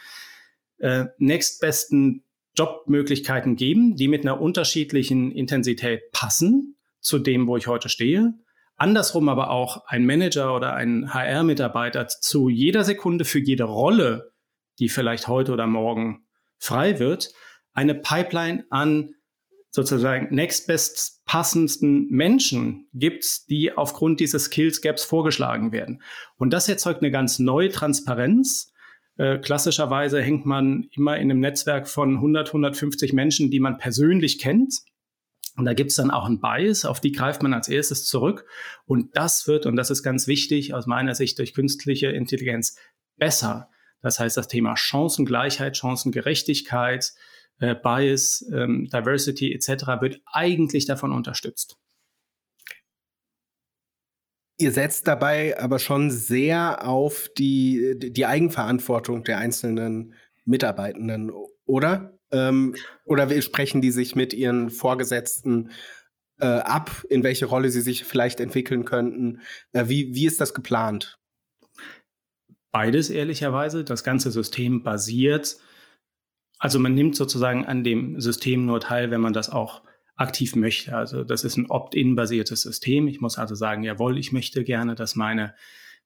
äh, 0.78 1.06
nächstbesten 1.18 2.24
Jobmöglichkeiten 2.58 3.56
geben, 3.56 3.96
die 3.96 4.08
mit 4.08 4.22
einer 4.22 4.40
unterschiedlichen 4.40 5.32
Intensität 5.32 6.12
passen 6.12 6.75
zu 7.06 7.20
dem, 7.20 7.48
wo 7.48 7.56
ich 7.56 7.68
heute 7.68 7.88
stehe. 7.88 8.34
Andersrum 8.78 9.30
aber 9.30 9.52
auch 9.52 9.86
ein 9.88 10.06
Manager 10.06 10.56
oder 10.56 10.74
ein 10.74 11.14
HR-Mitarbeiter 11.14 12.08
zu 12.08 12.50
jeder 12.50 12.84
Sekunde 12.84 13.24
für 13.24 13.40
jede 13.40 13.64
Rolle, 13.64 14.34
die 14.80 14.90
vielleicht 14.90 15.28
heute 15.28 15.54
oder 15.54 15.68
morgen 15.68 16.26
frei 16.58 17.00
wird, 17.00 17.32
eine 17.74 17.96
Pipeline 17.96 18.66
an 18.70 19.14
sozusagen 19.70 20.34
next 20.34 20.68
best 20.68 21.22
passendsten 21.26 22.08
Menschen 22.10 22.88
gibt's, 22.94 23.46
die 23.46 23.76
aufgrund 23.76 24.20
dieses 24.20 24.46
Skills 24.46 24.82
Gaps 24.82 25.04
vorgeschlagen 25.04 25.72
werden. 25.72 26.02
Und 26.38 26.52
das 26.52 26.70
erzeugt 26.70 27.02
eine 27.02 27.12
ganz 27.12 27.40
neue 27.40 27.70
Transparenz. 27.70 28.72
Äh, 29.18 29.40
klassischerweise 29.40 30.22
hängt 30.22 30.46
man 30.46 30.88
immer 30.92 31.18
in 31.18 31.30
einem 31.30 31.40
Netzwerk 31.40 31.88
von 31.88 32.16
100, 32.16 32.48
150 32.48 33.14
Menschen, 33.14 33.52
die 33.52 33.60
man 33.60 33.78
persönlich 33.78 34.40
kennt. 34.40 34.74
Und 35.56 35.66
da 35.66 35.74
gibt's 35.74 35.96
dann 35.96 36.12
auch 36.12 36.26
ein 36.26 36.42
Bias, 36.42 36.86
auf 36.86 37.00
die 37.00 37.12
greift 37.12 37.42
man 37.42 37.54
als 37.54 37.70
erstes 37.70 38.06
zurück. 38.06 38.46
Und 38.86 39.16
das 39.16 39.48
wird, 39.48 39.66
und 39.66 39.76
das 39.76 39.90
ist 39.90 40.04
ganz 40.04 40.28
wichtig 40.28 40.74
aus 40.74 40.86
meiner 40.86 41.16
Sicht, 41.16 41.40
durch 41.40 41.54
künstliche 41.54 42.08
Intelligenz 42.08 42.78
besser. 43.18 43.70
Das 44.02 44.20
heißt, 44.20 44.36
das 44.36 44.48
Thema 44.48 44.76
Chancengleichheit, 44.76 45.78
Chancengerechtigkeit, 45.78 47.14
äh, 47.60 47.74
Bias, 47.74 48.46
ähm, 48.54 48.90
Diversity 48.92 49.54
etc. 49.54 50.02
wird 50.02 50.22
eigentlich 50.26 50.86
davon 50.86 51.12
unterstützt. 51.12 51.78
Ihr 54.58 54.72
setzt 54.72 55.08
dabei 55.08 55.60
aber 55.60 55.80
schon 55.80 56.12
sehr 56.12 56.88
auf 56.88 57.30
die, 57.38 57.96
die 57.98 58.26
Eigenverantwortung 58.26 59.24
der 59.24 59.38
einzelnen 59.38 60.14
Mitarbeitenden, 60.46 61.32
oder? 61.66 62.15
Ähm, 62.32 62.76
oder 63.06 63.42
sprechen 63.42 63.82
die 63.82 63.92
sich 63.92 64.16
mit 64.16 64.34
ihren 64.34 64.70
Vorgesetzten 64.70 65.72
äh, 66.40 66.46
ab, 66.46 67.06
in 67.10 67.24
welche 67.24 67.46
Rolle 67.46 67.70
sie 67.70 67.82
sich 67.82 68.04
vielleicht 68.04 68.40
entwickeln 68.40 68.86
könnten? 68.86 69.42
Äh, 69.72 69.88
wie, 69.88 70.14
wie 70.14 70.26
ist 70.26 70.42
das 70.42 70.54
geplant? 70.54 71.20
Beides 72.72 73.10
ehrlicherweise. 73.10 73.84
Das 73.84 74.04
ganze 74.04 74.32
System 74.32 74.84
basiert, 74.84 75.58
also 76.58 76.80
man 76.80 76.94
nimmt 76.94 77.16
sozusagen 77.16 77.66
an 77.66 77.84
dem 77.84 78.20
System 78.20 78.66
nur 78.66 78.80
teil, 78.80 79.12
wenn 79.12 79.22
man 79.22 79.34
das 79.34 79.50
auch 79.50 79.84
aktiv 80.16 80.56
möchte. 80.56 80.96
Also 80.96 81.24
das 81.24 81.44
ist 81.44 81.58
ein 81.58 81.70
Opt-in-basiertes 81.70 82.62
System. 82.62 83.08
Ich 83.08 83.20
muss 83.20 83.38
also 83.38 83.56
sagen, 83.56 83.84
jawohl, 83.84 84.18
ich 84.18 84.32
möchte 84.32 84.64
gerne, 84.64 84.96
dass 84.96 85.16
meine 85.16 85.54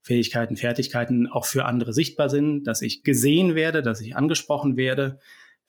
Fähigkeiten, 0.02 0.58
Fertigkeiten 0.58 1.28
auch 1.28 1.46
für 1.46 1.66
andere 1.66 1.94
sichtbar 1.94 2.30
sind, 2.30 2.64
dass 2.64 2.82
ich 2.82 3.04
gesehen 3.04 3.56
werde, 3.56 3.82
dass 3.82 4.02
ich 4.02 4.16
angesprochen 4.16 4.78
werde. 4.78 5.20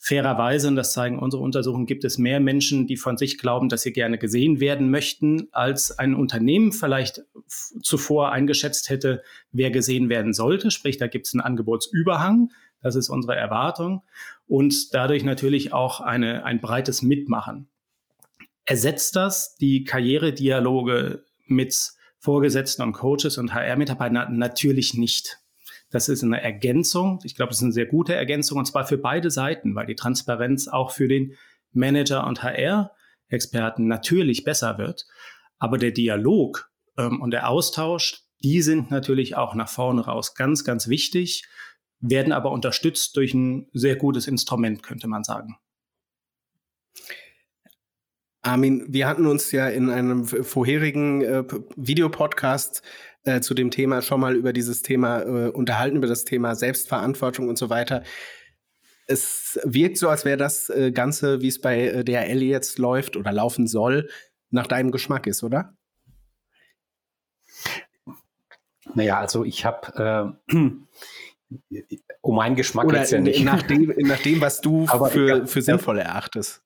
Fairerweise, 0.03 0.67
und 0.69 0.77
das 0.77 0.95
zeigen 0.95 1.19
unsere 1.19 1.43
Untersuchungen, 1.43 1.85
gibt 1.85 2.05
es 2.05 2.17
mehr 2.17 2.41
Menschen, 2.41 2.87
die 2.87 2.97
von 2.97 3.19
sich 3.19 3.37
glauben, 3.37 3.69
dass 3.69 3.83
sie 3.83 3.93
gerne 3.93 4.17
gesehen 4.17 4.59
werden 4.59 4.91
möchten, 4.91 5.49
als 5.53 5.99
ein 5.99 6.15
Unternehmen 6.15 6.73
vielleicht 6.73 7.23
zuvor 7.47 8.33
eingeschätzt 8.33 8.89
hätte, 8.89 9.23
wer 9.53 9.71
gesehen 9.71 10.09
werden 10.09 10.33
sollte. 10.33 10.71
Sprich, 10.71 10.97
da 10.97 11.07
gibt 11.07 11.27
es 11.27 11.35
einen 11.35 11.43
Angebotsüberhang. 11.43 12.51
Das 12.81 12.97
ist 12.97 13.11
unsere 13.11 13.37
Erwartung. 13.37 14.03
Und 14.49 14.95
dadurch 14.95 15.23
natürlich 15.23 15.75
auch 15.75 16.01
eine, 16.01 16.47
ein 16.47 16.63
breites 16.63 17.03
Mitmachen. 17.03 17.69
Ersetzt 18.65 19.17
das 19.17 19.55
die 19.57 19.85
Karrieredialoge 19.85 21.25
mit 21.45 21.93
Vorgesetzten 22.19 22.81
und 22.81 22.93
Coaches 22.93 23.37
und 23.37 23.53
HR-Mitarbeitern 23.53 24.39
natürlich 24.39 24.95
nicht. 24.95 25.40
Das 25.91 26.09
ist 26.09 26.23
eine 26.23 26.41
Ergänzung. 26.41 27.19
Ich 27.25 27.35
glaube, 27.35 27.51
es 27.51 27.59
ist 27.59 27.65
eine 27.65 27.73
sehr 27.73 27.87
gute 27.87 28.15
Ergänzung 28.15 28.59
und 28.59 28.67
zwar 28.67 28.87
für 28.87 28.99
beide 28.99 29.31
Seiten, 29.31 29.75
weil 29.75 29.87
die 29.87 29.97
Transparenz 29.97 30.69
auch 30.69 30.93
für 30.93 31.09
den 31.09 31.35
Manager 31.73 32.27
und 32.27 32.43
HR-Experten 32.43 33.87
natürlich 33.87 34.45
besser 34.45 34.79
wird. 34.79 35.07
Aber 35.59 35.79
der 35.79 35.91
Dialog 35.91 36.71
ähm, 36.97 37.21
und 37.21 37.33
der 37.33 37.49
Austausch, 37.49 38.23
die 38.43 38.63
sind 38.63 38.91
natürlich 38.91 39.37
auch 39.37 39.55
nach 39.55 39.69
vorne 39.69 40.03
raus 40.03 40.35
ganz, 40.35 40.65
ganz 40.65 40.89
wichtig, 40.89 41.45
werden 41.99 42.33
aber 42.33 42.51
unterstützt 42.53 43.17
durch 43.17 43.35
ein 43.35 43.69
sehr 43.73 43.97
gutes 43.97 44.27
Instrument, 44.27 44.83
könnte 44.83 45.07
man 45.07 45.25
sagen. 45.25 45.59
Armin, 48.43 48.87
wir 48.89 49.07
hatten 49.07 49.27
uns 49.27 49.53
ja 49.53 49.69
in 49.69 49.91
einem 49.91 50.25
vorherigen 50.25 51.21
äh, 51.21 51.45
Videopodcast 51.77 52.83
äh, 53.25 53.41
zu 53.41 53.55
dem 53.55 53.71
Thema 53.71 54.03
schon 54.03 54.21
mal 54.21 54.35
über 54.35 54.53
dieses 54.53 54.83
Thema 54.83 55.23
äh, 55.23 55.49
unterhalten, 55.51 55.97
über 55.97 56.07
das 56.07 56.25
Thema 56.25 56.55
Selbstverantwortung 56.55 57.49
und 57.49 57.59
so 57.59 57.71
weiter. 57.71 58.03
Es 59.07 59.59
wirkt 59.65 59.99
so, 59.99 60.09
als 60.09 60.25
wäre 60.25 60.37
das 60.37 60.71
äh, 60.71 60.93
Ganze, 60.93 61.41
wie 61.43 61.49
es 61.49 61.61
bei 61.61 61.89
äh, 61.89 62.05
DHL 62.05 62.43
jetzt 62.43 62.79
läuft 62.79 63.17
oder 63.17 63.33
laufen 63.33 63.67
soll, 63.67 64.09
nach 64.51 64.67
deinem 64.67 64.91
Geschmack 64.91 65.27
ist, 65.27 65.43
oder? 65.43 65.75
Naja, 68.95 69.19
also 69.19 69.45
ich 69.45 69.65
habe 69.65 70.37
äh, 70.51 70.55
um 72.21 72.37
meinen 72.37 72.57
Geschmack 72.57 72.87
Oder 72.87 73.05
ja 73.05 73.21
nicht. 73.21 73.45
Nach 73.45 73.63
dem, 73.63 73.95
nach 73.99 74.21
dem, 74.21 74.41
was 74.41 74.61
du 74.61 74.87
für, 75.11 75.47
für 75.47 75.63
sinnvoll 75.63 75.99
erachtest. 75.99 76.63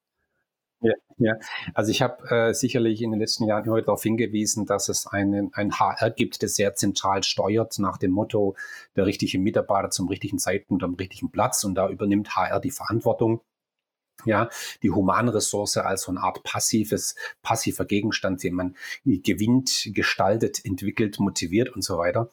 Ja, 0.84 0.92
ja. 1.16 1.34
also 1.72 1.90
ich 1.90 2.02
habe 2.02 2.28
äh, 2.30 2.52
sicherlich 2.52 3.00
in 3.00 3.10
den 3.10 3.18
letzten 3.18 3.44
Jahren 3.44 3.64
immer 3.64 3.80
darauf 3.80 4.02
hingewiesen, 4.02 4.66
dass 4.66 4.90
es 4.90 5.06
einen, 5.06 5.50
ein 5.54 5.78
HR 5.78 6.10
gibt, 6.10 6.42
das 6.42 6.56
sehr 6.56 6.74
zentral 6.74 7.22
steuert 7.22 7.78
nach 7.78 7.96
dem 7.96 8.10
Motto, 8.10 8.54
der 8.94 9.06
richtige 9.06 9.38
Mitarbeiter 9.38 9.88
zum 9.88 10.08
richtigen 10.08 10.38
Zeitpunkt 10.38 10.84
am 10.84 10.94
richtigen 10.94 11.30
Platz 11.30 11.64
und 11.64 11.74
da 11.74 11.88
übernimmt 11.88 12.36
HR 12.36 12.60
die 12.60 12.70
Verantwortung. 12.70 13.40
Ja, 14.26 14.48
die 14.82 14.90
Humanressource 14.90 15.78
als 15.78 16.02
so 16.02 16.12
eine 16.12 16.20
Art 16.20 16.44
passives, 16.44 17.14
passiver 17.42 17.84
Gegenstand, 17.84 18.42
den 18.42 18.54
man 18.54 18.76
gewinnt, 19.04 19.90
gestaltet, 19.92 20.64
entwickelt, 20.64 21.18
motiviert 21.18 21.70
und 21.70 21.82
so 21.82 21.98
weiter. 21.98 22.30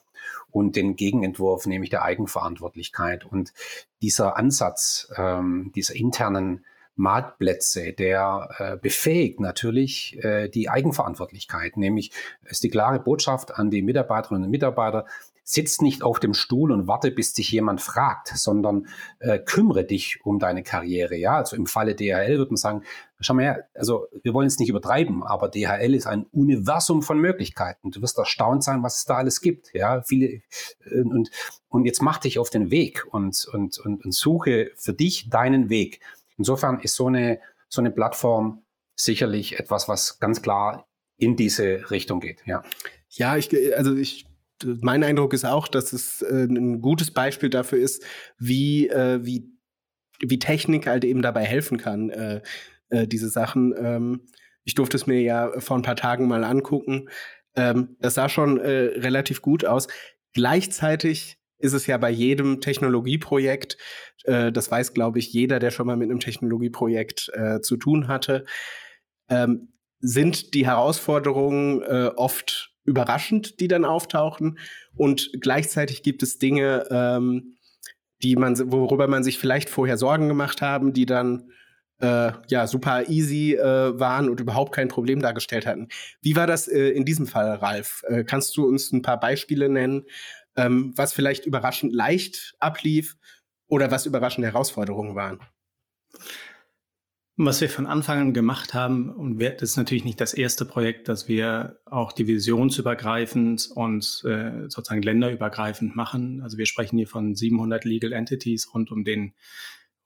Und 0.50 0.76
den 0.76 0.94
Gegenentwurf, 0.96 1.66
nämlich 1.66 1.90
der 1.90 2.02
Eigenverantwortlichkeit. 2.02 3.24
Und 3.24 3.52
dieser 4.00 4.36
Ansatz 4.36 5.12
ähm, 5.16 5.72
dieser 5.74 5.94
internen 5.96 6.64
Marktplätze, 6.94 7.92
der 7.92 8.48
äh, 8.58 8.76
befähigt 8.76 9.40
natürlich 9.40 10.22
äh, 10.22 10.48
die 10.48 10.68
Eigenverantwortlichkeit, 10.68 11.76
nämlich 11.76 12.12
ist 12.44 12.62
die 12.62 12.70
klare 12.70 13.00
Botschaft 13.00 13.54
an 13.54 13.70
die 13.70 13.82
Mitarbeiterinnen 13.82 14.44
und 14.44 14.50
Mitarbeiter, 14.50 15.06
sitz 15.44 15.80
nicht 15.80 16.02
auf 16.02 16.20
dem 16.20 16.34
Stuhl 16.34 16.70
und 16.70 16.86
warte, 16.86 17.10
bis 17.10 17.32
dich 17.32 17.50
jemand 17.50 17.80
fragt, 17.80 18.28
sondern 18.28 18.86
äh, 19.18 19.38
kümmere 19.38 19.84
dich 19.84 20.20
um 20.24 20.38
deine 20.38 20.62
Karriere. 20.62 21.16
Ja, 21.16 21.36
also 21.36 21.56
im 21.56 21.66
Falle 21.66 21.94
DHL 21.94 22.38
würde 22.38 22.52
man 22.52 22.56
sagen, 22.56 22.82
schau 23.20 23.34
mal 23.34 23.42
her, 23.42 23.68
also 23.74 24.06
wir 24.22 24.34
wollen 24.34 24.46
es 24.46 24.58
nicht 24.58 24.68
übertreiben, 24.68 25.22
aber 25.22 25.48
DHL 25.48 25.94
ist 25.94 26.06
ein 26.06 26.26
Universum 26.32 27.02
von 27.02 27.18
Möglichkeiten. 27.18 27.90
Du 27.90 28.00
wirst 28.02 28.18
erstaunt 28.18 28.62
sein, 28.62 28.82
was 28.82 28.98
es 28.98 29.04
da 29.04 29.16
alles 29.16 29.40
gibt. 29.40 29.74
Ja, 29.74 30.02
viele 30.02 30.26
äh, 30.26 31.00
und 31.02 31.30
und 31.68 31.86
jetzt 31.86 32.02
mach 32.02 32.18
dich 32.18 32.38
auf 32.38 32.50
den 32.50 32.70
Weg 32.70 33.06
und 33.10 33.46
und 33.52 33.78
und, 33.78 34.04
und 34.04 34.14
suche 34.14 34.70
für 34.76 34.92
dich 34.92 35.28
deinen 35.28 35.70
Weg. 35.70 36.00
Insofern 36.38 36.80
ist 36.80 36.94
so 36.94 37.06
eine, 37.06 37.40
so 37.68 37.80
eine 37.80 37.90
Plattform 37.90 38.64
sicherlich 38.96 39.58
etwas, 39.58 39.88
was 39.88 40.18
ganz 40.20 40.42
klar 40.42 40.86
in 41.16 41.36
diese 41.36 41.90
Richtung 41.90 42.20
geht. 42.20 42.42
Ja, 42.46 42.62
ja 43.10 43.36
ich, 43.36 43.50
also 43.76 43.94
ich, 43.94 44.26
mein 44.64 45.04
Eindruck 45.04 45.32
ist 45.32 45.44
auch, 45.44 45.68
dass 45.68 45.92
es 45.92 46.22
äh, 46.22 46.44
ein 46.44 46.80
gutes 46.80 47.10
Beispiel 47.10 47.50
dafür 47.50 47.78
ist, 47.78 48.04
wie, 48.38 48.88
äh, 48.88 49.24
wie, 49.24 49.50
wie 50.20 50.38
Technik 50.38 50.86
halt 50.86 51.04
eben 51.04 51.22
dabei 51.22 51.44
helfen 51.44 51.78
kann, 51.78 52.10
äh, 52.10 52.40
diese 52.90 53.28
Sachen. 53.28 53.74
Ähm, 53.76 54.26
ich 54.64 54.74
durfte 54.74 54.96
es 54.96 55.06
mir 55.06 55.20
ja 55.20 55.58
vor 55.58 55.76
ein 55.76 55.82
paar 55.82 55.96
Tagen 55.96 56.28
mal 56.28 56.44
angucken. 56.44 57.08
Ähm, 57.56 57.96
das 58.00 58.14
sah 58.14 58.28
schon 58.28 58.58
relativ 58.58 59.42
gut 59.42 59.64
aus. 59.64 59.88
Gleichzeitig 60.34 61.41
ist 61.62 61.72
es 61.72 61.86
ja 61.86 61.96
bei 61.96 62.10
jedem 62.10 62.60
Technologieprojekt, 62.60 63.78
äh, 64.24 64.52
das 64.52 64.70
weiß, 64.70 64.94
glaube 64.94 65.18
ich, 65.18 65.32
jeder, 65.32 65.58
der 65.58 65.70
schon 65.70 65.86
mal 65.86 65.96
mit 65.96 66.10
einem 66.10 66.20
Technologieprojekt 66.20 67.30
äh, 67.34 67.60
zu 67.60 67.76
tun 67.76 68.08
hatte, 68.08 68.44
ähm, 69.28 69.72
sind 70.00 70.54
die 70.54 70.66
Herausforderungen 70.66 71.82
äh, 71.82 72.10
oft 72.16 72.72
überraschend, 72.84 73.60
die 73.60 73.68
dann 73.68 73.84
auftauchen. 73.84 74.58
Und 74.96 75.30
gleichzeitig 75.40 76.02
gibt 76.02 76.22
es 76.22 76.38
Dinge, 76.38 76.86
ähm, 76.90 77.54
die 78.22 78.36
man, 78.36 78.58
worüber 78.72 79.06
man 79.06 79.22
sich 79.22 79.38
vielleicht 79.38 79.70
vorher 79.70 79.96
Sorgen 79.96 80.28
gemacht 80.28 80.60
haben, 80.60 80.92
die 80.92 81.06
dann 81.06 81.50
äh, 82.00 82.32
ja 82.48 82.66
super 82.66 83.08
easy 83.08 83.54
äh, 83.54 83.98
waren 83.98 84.28
und 84.28 84.40
überhaupt 84.40 84.74
kein 84.74 84.88
Problem 84.88 85.22
dargestellt 85.22 85.66
hatten. 85.66 85.88
Wie 86.20 86.34
war 86.34 86.48
das 86.48 86.66
äh, 86.66 86.88
in 86.90 87.04
diesem 87.04 87.26
Fall, 87.26 87.54
Ralf? 87.54 88.02
Äh, 88.08 88.24
kannst 88.24 88.56
du 88.56 88.66
uns 88.66 88.92
ein 88.92 89.02
paar 89.02 89.20
Beispiele 89.20 89.68
nennen, 89.68 90.04
ähm, 90.56 90.92
was 90.96 91.12
vielleicht 91.12 91.46
überraschend 91.46 91.92
leicht 91.92 92.54
ablief 92.58 93.16
oder 93.66 93.90
was 93.90 94.06
überraschende 94.06 94.48
Herausforderungen 94.48 95.14
waren? 95.14 95.40
Was 97.38 97.62
wir 97.62 97.70
von 97.70 97.86
Anfang 97.86 98.18
an 98.18 98.34
gemacht 98.34 98.74
haben, 98.74 99.08
und 99.08 99.38
das 99.38 99.62
ist 99.62 99.76
natürlich 99.78 100.04
nicht 100.04 100.20
das 100.20 100.34
erste 100.34 100.66
Projekt, 100.66 101.08
das 101.08 101.28
wir 101.28 101.80
auch 101.86 102.12
divisionsübergreifend 102.12 103.70
und 103.74 104.22
äh, 104.26 104.68
sozusagen 104.68 105.00
länderübergreifend 105.00 105.96
machen. 105.96 106.42
Also 106.42 106.58
wir 106.58 106.66
sprechen 106.66 106.98
hier 106.98 107.08
von 107.08 107.34
700 107.34 107.86
Legal 107.86 108.12
Entities 108.12 108.74
rund 108.74 108.92
um 108.92 109.02
den, 109.02 109.32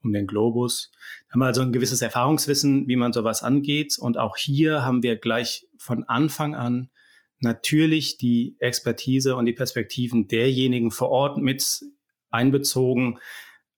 um 0.04 0.12
den 0.12 0.28
Globus. 0.28 0.92
Da 1.26 1.32
haben 1.32 1.40
wir 1.40 1.46
also 1.46 1.62
ein 1.62 1.72
gewisses 1.72 2.00
Erfahrungswissen, 2.00 2.86
wie 2.86 2.96
man 2.96 3.12
sowas 3.12 3.42
angeht. 3.42 3.98
Und 3.98 4.18
auch 4.18 4.36
hier 4.36 4.84
haben 4.84 5.02
wir 5.02 5.16
gleich 5.16 5.66
von 5.78 6.04
Anfang 6.04 6.54
an 6.54 6.90
natürlich 7.40 8.16
die 8.16 8.56
Expertise 8.58 9.36
und 9.36 9.46
die 9.46 9.52
Perspektiven 9.52 10.28
derjenigen 10.28 10.90
vor 10.90 11.10
Ort 11.10 11.38
mit 11.38 11.82
einbezogen, 12.30 13.18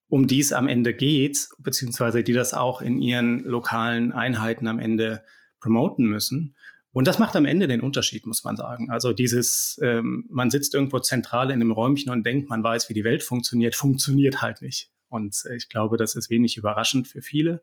um 0.08 0.26
die 0.26 0.40
es 0.40 0.52
am 0.52 0.68
Ende 0.68 0.94
geht, 0.94 1.48
beziehungsweise 1.58 2.22
die 2.22 2.32
das 2.32 2.54
auch 2.54 2.80
in 2.80 3.00
ihren 3.00 3.44
lokalen 3.44 4.12
Einheiten 4.12 4.66
am 4.66 4.78
Ende 4.78 5.22
promoten 5.60 6.06
müssen. 6.06 6.54
Und 6.92 7.06
das 7.06 7.18
macht 7.18 7.36
am 7.36 7.44
Ende 7.44 7.68
den 7.68 7.82
Unterschied, 7.82 8.26
muss 8.26 8.44
man 8.44 8.56
sagen. 8.56 8.90
Also 8.90 9.12
dieses, 9.12 9.78
ähm, 9.82 10.24
man 10.30 10.50
sitzt 10.50 10.74
irgendwo 10.74 10.98
zentral 11.00 11.50
in 11.50 11.60
einem 11.60 11.70
Räumchen 11.70 12.10
und 12.10 12.24
denkt, 12.24 12.48
man 12.48 12.64
weiß, 12.64 12.88
wie 12.88 12.94
die 12.94 13.04
Welt 13.04 13.22
funktioniert, 13.22 13.74
funktioniert 13.74 14.40
halt 14.40 14.62
nicht. 14.62 14.90
Und 15.08 15.36
äh, 15.48 15.56
ich 15.56 15.68
glaube, 15.68 15.96
das 15.96 16.16
ist 16.16 16.30
wenig 16.30 16.56
überraschend 16.56 17.06
für 17.06 17.20
viele. 17.20 17.62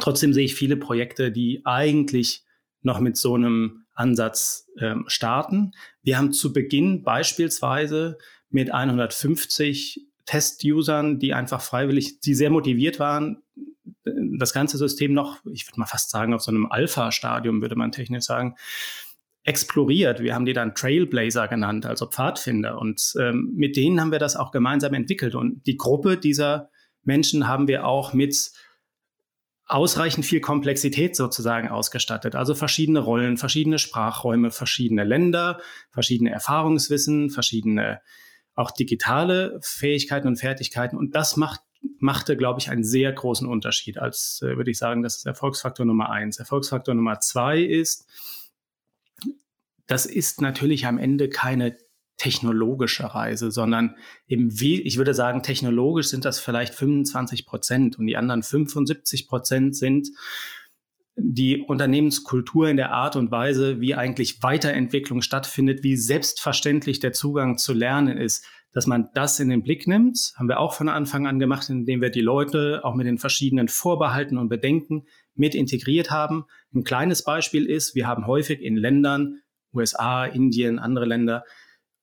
Trotzdem 0.00 0.32
sehe 0.32 0.44
ich 0.44 0.54
viele 0.54 0.76
Projekte, 0.76 1.32
die 1.32 1.62
eigentlich 1.64 2.44
noch 2.82 3.00
mit 3.00 3.16
so 3.16 3.34
einem 3.34 3.81
Ansatz 3.94 4.68
ähm, 4.78 5.04
starten. 5.06 5.72
Wir 6.02 6.18
haben 6.18 6.32
zu 6.32 6.52
Beginn 6.52 7.02
beispielsweise 7.02 8.18
mit 8.50 8.72
150 8.72 10.06
Test-Usern, 10.24 11.18
die 11.18 11.34
einfach 11.34 11.60
freiwillig, 11.60 12.20
die 12.20 12.34
sehr 12.34 12.50
motiviert 12.50 12.98
waren, 12.98 13.42
das 14.38 14.52
ganze 14.52 14.78
System 14.78 15.12
noch, 15.12 15.38
ich 15.52 15.66
würde 15.66 15.80
mal 15.80 15.86
fast 15.86 16.10
sagen, 16.10 16.34
auf 16.34 16.42
so 16.42 16.50
einem 16.50 16.66
Alpha-Stadium, 16.66 17.60
würde 17.60 17.76
man 17.76 17.92
technisch 17.92 18.24
sagen, 18.24 18.56
exploriert. 19.44 20.20
Wir 20.20 20.34
haben 20.34 20.46
die 20.46 20.52
dann 20.52 20.74
Trailblazer 20.74 21.48
genannt, 21.48 21.86
also 21.86 22.06
Pfadfinder. 22.06 22.78
Und 22.78 23.14
ähm, 23.18 23.52
mit 23.54 23.76
denen 23.76 24.00
haben 24.00 24.12
wir 24.12 24.20
das 24.20 24.36
auch 24.36 24.52
gemeinsam 24.52 24.94
entwickelt. 24.94 25.34
Und 25.34 25.66
die 25.66 25.76
Gruppe 25.76 26.16
dieser 26.16 26.70
Menschen 27.02 27.48
haben 27.48 27.66
wir 27.66 27.84
auch 27.84 28.12
mit 28.12 28.52
ausreichend 29.66 30.26
viel 30.26 30.40
Komplexität 30.40 31.16
sozusagen 31.16 31.68
ausgestattet. 31.68 32.34
Also 32.34 32.54
verschiedene 32.54 32.98
Rollen, 32.98 33.36
verschiedene 33.36 33.78
Sprachräume, 33.78 34.50
verschiedene 34.50 35.04
Länder, 35.04 35.60
verschiedene 35.90 36.30
Erfahrungswissen, 36.30 37.30
verschiedene 37.30 38.00
auch 38.54 38.70
digitale 38.70 39.58
Fähigkeiten 39.62 40.28
und 40.28 40.36
Fertigkeiten. 40.36 40.96
Und 40.96 41.14
das 41.14 41.36
macht, 41.36 41.60
machte, 41.98 42.36
glaube 42.36 42.60
ich, 42.60 42.70
einen 42.70 42.84
sehr 42.84 43.12
großen 43.12 43.48
Unterschied. 43.48 43.98
Als 43.98 44.40
äh, 44.42 44.56
würde 44.56 44.70
ich 44.70 44.78
sagen, 44.78 45.02
das 45.02 45.18
ist 45.18 45.26
Erfolgsfaktor 45.26 45.86
Nummer 45.86 46.10
eins. 46.10 46.38
Erfolgsfaktor 46.38 46.94
Nummer 46.94 47.20
zwei 47.20 47.60
ist, 47.60 48.06
das 49.86 50.06
ist 50.06 50.40
natürlich 50.40 50.86
am 50.86 50.98
Ende 50.98 51.28
keine 51.28 51.76
technologische 52.16 53.14
Reise, 53.14 53.50
sondern 53.50 53.96
eben 54.26 54.60
wie, 54.60 54.80
ich 54.80 54.96
würde 54.96 55.14
sagen, 55.14 55.42
technologisch 55.42 56.08
sind 56.08 56.24
das 56.24 56.38
vielleicht 56.38 56.74
25 56.74 57.46
Prozent 57.46 57.98
und 57.98 58.06
die 58.06 58.16
anderen 58.16 58.42
75 58.42 59.28
Prozent 59.28 59.76
sind 59.76 60.08
die 61.16 61.58
Unternehmenskultur 61.58 62.68
in 62.68 62.76
der 62.76 62.92
Art 62.92 63.16
und 63.16 63.30
Weise, 63.30 63.80
wie 63.80 63.94
eigentlich 63.94 64.42
Weiterentwicklung 64.42 65.20
stattfindet, 65.20 65.82
wie 65.82 65.96
selbstverständlich 65.96 67.00
der 67.00 67.12
Zugang 67.12 67.58
zu 67.58 67.74
Lernen 67.74 68.16
ist, 68.16 68.46
dass 68.72 68.86
man 68.86 69.10
das 69.14 69.38
in 69.38 69.50
den 69.50 69.62
Blick 69.62 69.86
nimmt, 69.86 70.32
haben 70.36 70.48
wir 70.48 70.58
auch 70.58 70.72
von 70.72 70.88
Anfang 70.88 71.26
an 71.26 71.38
gemacht, 71.38 71.68
indem 71.68 72.00
wir 72.00 72.08
die 72.08 72.22
Leute 72.22 72.80
auch 72.84 72.94
mit 72.94 73.06
den 73.06 73.18
verschiedenen 73.18 73.68
Vorbehalten 73.68 74.38
und 74.38 74.48
Bedenken 74.48 75.04
mit 75.34 75.54
integriert 75.54 76.10
haben. 76.10 76.44
Ein 76.74 76.84
kleines 76.84 77.22
Beispiel 77.24 77.66
ist, 77.66 77.94
wir 77.94 78.06
haben 78.06 78.26
häufig 78.26 78.60
in 78.62 78.76
Ländern, 78.76 79.40
USA, 79.74 80.24
Indien, 80.24 80.78
andere 80.78 81.04
Länder, 81.04 81.44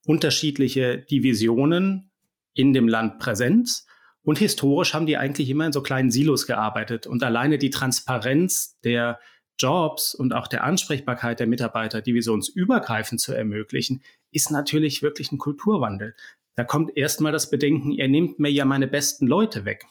unterschiedliche 0.10 0.98
Divisionen 0.98 2.10
in 2.56 2.74
dem 2.74 2.88
Land 2.88 3.20
präsent. 3.20 3.84
Und 4.24 4.40
historisch 4.40 4.96
haben 4.96 5.06
die 5.06 5.18
eigentlich 5.18 5.52
immer 5.52 5.68
in 5.68 5.72
so 5.72 5.84
kleinen 5.84 6.10
Silos 6.10 6.48
gearbeitet. 6.48 7.06
Und 7.06 7.22
alleine 7.22 7.60
die 7.60 7.70
Transparenz 7.70 8.80
der 8.84 9.20
Jobs 9.60 10.16
und 10.16 10.34
auch 10.34 10.48
der 10.48 10.64
Ansprechbarkeit 10.64 11.40
der 11.40 11.46
Mitarbeiter 11.46 12.02
divisionsübergreifend 12.02 13.22
zu 13.22 13.34
ermöglichen, 13.34 14.02
ist 14.32 14.50
natürlich 14.50 15.04
wirklich 15.04 15.32
ein 15.32 15.38
Kulturwandel. 15.38 16.16
Da 16.56 16.64
kommt 16.64 16.98
erstmal 16.98 17.32
das 17.32 17.52
Bedenken, 17.52 17.92
ihr 17.92 18.08
nehmt 18.08 18.40
mir 18.40 18.52
ja 18.52 18.66
meine 18.66 18.88
besten 18.88 19.28
Leute 19.28 19.64
weg. 19.64 19.86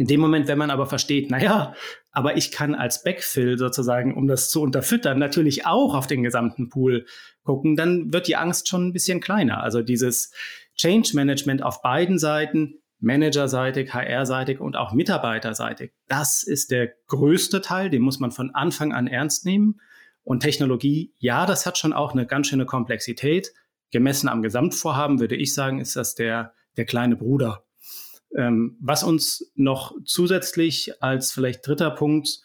In 0.00 0.06
dem 0.06 0.18
Moment, 0.18 0.48
wenn 0.48 0.56
man 0.56 0.70
aber 0.70 0.86
versteht, 0.86 1.30
naja, 1.30 1.74
aber 2.10 2.38
ich 2.38 2.50
kann 2.52 2.74
als 2.74 3.02
Backfill 3.02 3.58
sozusagen, 3.58 4.16
um 4.16 4.26
das 4.26 4.48
zu 4.48 4.62
unterfüttern, 4.62 5.18
natürlich 5.18 5.66
auch 5.66 5.94
auf 5.94 6.06
den 6.06 6.22
gesamten 6.22 6.70
Pool 6.70 7.04
gucken, 7.42 7.76
dann 7.76 8.10
wird 8.10 8.26
die 8.26 8.36
Angst 8.36 8.66
schon 8.66 8.86
ein 8.86 8.92
bisschen 8.94 9.20
kleiner. 9.20 9.62
Also 9.62 9.82
dieses 9.82 10.32
Change 10.74 11.10
Management 11.12 11.62
auf 11.62 11.82
beiden 11.82 12.18
Seiten, 12.18 12.76
Managerseitig, 12.98 13.92
HR-seitig 13.92 14.58
und 14.58 14.74
auch 14.74 14.94
Mitarbeiterseitig. 14.94 15.92
Das 16.08 16.44
ist 16.44 16.70
der 16.70 16.94
größte 17.08 17.60
Teil, 17.60 17.90
den 17.90 18.00
muss 18.00 18.20
man 18.20 18.30
von 18.30 18.54
Anfang 18.54 18.94
an 18.94 19.06
ernst 19.06 19.44
nehmen. 19.44 19.82
Und 20.22 20.40
Technologie, 20.40 21.12
ja, 21.18 21.44
das 21.44 21.66
hat 21.66 21.76
schon 21.76 21.92
auch 21.92 22.12
eine 22.12 22.24
ganz 22.24 22.46
schöne 22.46 22.64
Komplexität. 22.64 23.52
Gemessen 23.90 24.30
am 24.30 24.40
Gesamtvorhaben 24.40 25.20
würde 25.20 25.36
ich 25.36 25.52
sagen, 25.52 25.78
ist 25.78 25.94
das 25.94 26.14
der, 26.14 26.54
der 26.78 26.86
kleine 26.86 27.16
Bruder. 27.16 27.66
Ähm, 28.36 28.76
was 28.80 29.02
uns 29.02 29.52
noch 29.54 29.94
zusätzlich 30.04 31.02
als 31.02 31.32
vielleicht 31.32 31.66
dritter 31.66 31.90
Punkt 31.90 32.40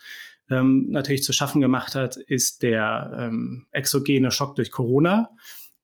ähm, 0.49 0.87
natürlich 0.89 1.23
zu 1.23 1.33
schaffen 1.33 1.61
gemacht 1.61 1.95
hat, 1.95 2.17
ist 2.17 2.63
der 2.63 3.15
ähm, 3.17 3.67
exogene 3.71 4.31
Schock 4.31 4.55
durch 4.55 4.71
Corona. 4.71 5.29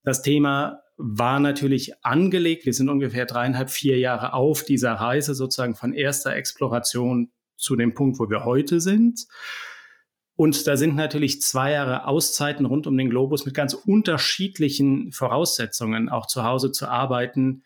Das 0.04 0.22
Thema 0.22 0.82
war 0.98 1.40
natürlich 1.40 2.04
angelegt. 2.04 2.66
Wir 2.66 2.74
sind 2.74 2.90
ungefähr 2.90 3.26
dreieinhalb, 3.26 3.70
vier 3.70 3.98
Jahre 3.98 4.34
auf 4.34 4.64
dieser 4.64 4.94
Reise 4.94 5.34
sozusagen 5.36 5.76
von 5.76 5.94
erster 5.94 6.36
Exploration 6.36 7.32
zu 7.58 7.76
dem 7.76 7.94
Punkt, 7.94 8.20
wo 8.20 8.30
wir 8.30 8.46
heute 8.46 8.80
sind. 8.82 9.28
Und 10.36 10.66
da 10.66 10.78
sind 10.78 10.96
natürlich 10.96 11.42
zwei 11.42 11.72
Jahre 11.72 12.08
Auszeiten 12.08 12.66
rund 12.66 12.88
um 12.88 12.98
den 12.98 13.10
Globus 13.10 13.46
mit 13.46 13.54
ganz 13.54 13.74
unterschiedlichen 13.74 15.12
Voraussetzungen, 15.12 16.10
auch 16.10 16.26
zu 16.26 16.44
Hause 16.44 16.72
zu 16.72 16.88
arbeiten, 16.88 17.64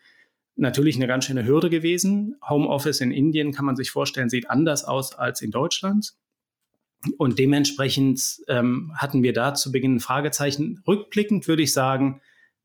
natürlich 0.56 0.96
eine 0.96 1.06
ganz 1.06 1.26
schöne 1.26 1.44
Hürde 1.44 1.70
gewesen. 1.70 2.36
Homeoffice 2.48 3.00
in 3.00 3.12
Indien 3.12 3.52
kann 3.52 3.64
man 3.64 3.76
sich 3.76 3.90
vorstellen, 3.90 4.30
sieht 4.30 4.50
anders 4.50 4.84
aus 4.84 5.14
als 5.14 5.42
in 5.42 5.50
Deutschland. 5.50 6.14
Und 7.18 7.38
dementsprechend 7.38 8.40
ähm, 8.48 8.92
hatten 8.96 9.22
wir 9.22 9.32
da 9.32 9.54
zu 9.54 9.70
Beginn 9.70 9.96
ein 9.96 10.00
Fragezeichen. 10.00 10.82
Rückblickend 10.86 11.46
würde 11.46 11.62
ich 11.62 11.72
sagen, 11.72 12.20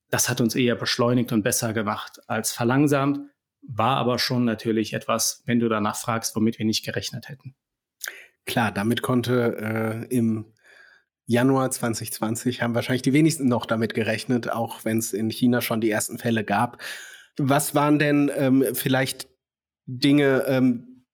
das 0.10 0.30
hat 0.30 0.42
uns 0.42 0.56
eher 0.56 0.76
beschleunigt 0.76 1.32
und 1.32 1.44
besser 1.44 1.74
gemacht 1.74 2.20
als 2.28 2.52
verlangsamt, 2.52 3.20
war 3.62 3.98
aber 3.98 4.20
schon 4.20 4.46
natürlich 4.46 4.94
etwas, 4.94 5.44
wenn 5.46 5.60
du 5.60 5.70
danach 5.70 5.96
fragst, 5.96 6.36
womit 6.36 6.60
wir 6.60 6.66
nicht 6.66 6.84
gerechnet 6.84 7.30
hätten. 7.30 7.56
Klar, 8.46 8.72
damit 8.72 9.02
konnte 9.02 10.08
äh, 10.10 10.16
im 10.16 10.46
Januar 11.26 11.72
2020 11.72 12.62
haben 12.62 12.76
wahrscheinlich 12.76 13.04
die 13.04 13.14
wenigsten 13.14 13.48
noch 13.48 13.66
damit 13.66 13.94
gerechnet, 13.94 14.52
auch 14.52 14.84
wenn 14.84 14.98
es 14.98 15.14
in 15.14 15.30
China 15.30 15.62
schon 15.62 15.80
die 15.80 15.92
ersten 15.92 16.18
Fälle 16.18 16.44
gab. 16.44 16.82
Was 17.38 17.76
waren 17.76 18.00
denn 18.00 18.32
ähm, 18.36 18.66
vielleicht 18.74 19.28
Dinge, 19.86 20.44
ähm, 20.48 21.06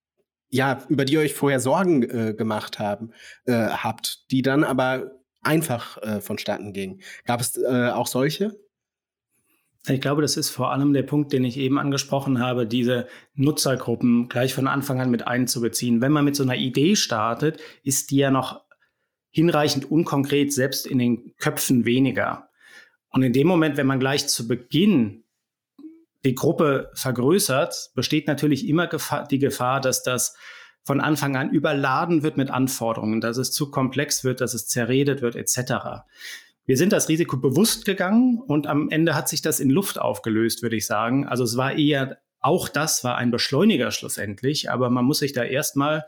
ja, 0.49 0.83
über 0.89 1.05
die 1.05 1.13
ihr 1.13 1.19
euch 1.19 1.33
vorher 1.33 1.59
Sorgen 1.59 2.03
äh, 2.03 2.33
gemacht 2.33 2.79
haben, 2.79 3.11
äh, 3.45 3.53
habt, 3.53 4.31
die 4.31 4.41
dann 4.41 4.63
aber 4.63 5.11
einfach 5.41 5.97
äh, 6.01 6.21
vonstatten 6.21 6.73
gingen? 6.73 7.01
Gab 7.25 7.41
es 7.41 7.57
äh, 7.57 7.89
auch 7.89 8.07
solche? 8.07 8.55
Ich 9.89 10.01
glaube, 10.01 10.21
das 10.21 10.35
ist 10.35 10.49
vor 10.49 10.71
allem 10.71 10.93
der 10.93 11.03
Punkt, 11.03 11.31
den 11.31 11.45
ich 11.45 11.57
eben 11.57 11.79
angesprochen 11.79 12.39
habe, 12.39 12.67
diese 12.67 13.07
Nutzergruppen 13.35 14.27
gleich 14.27 14.53
von 14.53 14.67
Anfang 14.67 14.99
an 14.99 15.09
mit 15.09 15.25
einzubeziehen. 15.27 16.01
Wenn 16.01 16.11
man 16.11 16.25
mit 16.25 16.35
so 16.35 16.43
einer 16.43 16.57
Idee 16.57 16.95
startet, 16.95 17.59
ist 17.83 18.11
die 18.11 18.17
ja 18.17 18.31
noch 18.31 18.65
hinreichend 19.29 19.89
unkonkret, 19.89 20.51
selbst 20.51 20.85
in 20.87 20.99
den 20.99 21.35
Köpfen 21.37 21.85
weniger. 21.85 22.49
Und 23.09 23.23
in 23.23 23.33
dem 23.33 23.47
Moment, 23.47 23.77
wenn 23.77 23.87
man 23.87 23.99
gleich 23.99 24.27
zu 24.27 24.47
Beginn 24.47 25.23
die 26.27 26.35
Gruppe 26.35 26.91
vergrößert, 26.93 27.91
besteht 27.95 28.27
natürlich 28.27 28.67
immer 28.67 28.89
die 29.31 29.39
Gefahr, 29.39 29.79
dass 29.79 30.03
das 30.03 30.35
von 30.83 30.99
Anfang 31.01 31.35
an 31.37 31.49
überladen 31.49 32.21
wird 32.21 32.37
mit 32.37 32.49
Anforderungen, 32.49 33.21
dass 33.21 33.37
es 33.37 33.51
zu 33.51 33.71
komplex 33.71 34.23
wird, 34.23 34.41
dass 34.41 34.53
es 34.53 34.67
zerredet 34.67 35.21
wird, 35.21 35.35
etc. 35.35 36.03
Wir 36.65 36.75
sind 36.75 36.91
das 36.91 37.07
Risiko 37.07 37.37
bewusst 37.37 37.85
gegangen 37.85 38.41
und 38.45 38.67
am 38.67 38.89
Ende 38.89 39.15
hat 39.15 39.29
sich 39.29 39.41
das 39.41 39.61
in 39.61 39.69
Luft 39.69 39.99
aufgelöst, 39.99 40.61
würde 40.61 40.75
ich 40.75 40.85
sagen. 40.85 41.25
Also 41.25 41.45
es 41.45 41.55
war 41.55 41.73
eher, 41.73 42.17
auch 42.41 42.67
das 42.67 43.05
war 43.05 43.15
ein 43.15 43.31
Beschleuniger 43.31 43.91
schlussendlich, 43.91 44.69
aber 44.69 44.89
man 44.89 45.05
muss 45.05 45.19
sich 45.19 45.31
da 45.31 45.43
erstmal 45.43 46.05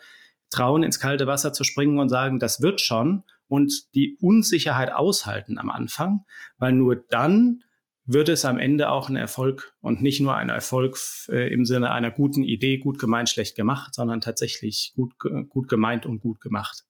trauen, 0.49 0.83
ins 0.83 0.99
kalte 0.99 1.27
Wasser 1.27 1.53
zu 1.53 1.63
springen 1.63 1.97
und 1.97 2.09
sagen, 2.09 2.39
das 2.39 2.61
wird 2.61 2.81
schon 2.81 3.23
und 3.47 3.95
die 3.95 4.17
Unsicherheit 4.19 4.91
aushalten 4.91 5.57
am 5.57 5.69
Anfang, 5.69 6.25
weil 6.57 6.73
nur 6.73 6.97
dann 6.97 7.63
wird 8.11 8.27
es 8.27 8.43
am 8.43 8.57
Ende 8.57 8.89
auch 8.89 9.07
ein 9.09 9.15
Erfolg 9.15 9.73
und 9.81 10.01
nicht 10.01 10.19
nur 10.19 10.35
ein 10.35 10.49
Erfolg 10.49 10.97
äh, 11.29 11.53
im 11.53 11.63
Sinne 11.63 11.91
einer 11.91 12.09
guten 12.09 12.43
Idee, 12.43 12.79
gut 12.79 12.97
gemeint, 12.97 13.29
schlecht 13.29 13.55
gemacht, 13.55 13.93
sondern 13.93 14.19
tatsächlich 14.19 14.93
gut, 14.95 15.13
gut 15.49 15.67
gemeint 15.67 16.07
und 16.07 16.19
gut 16.19 16.41
gemacht. 16.41 16.85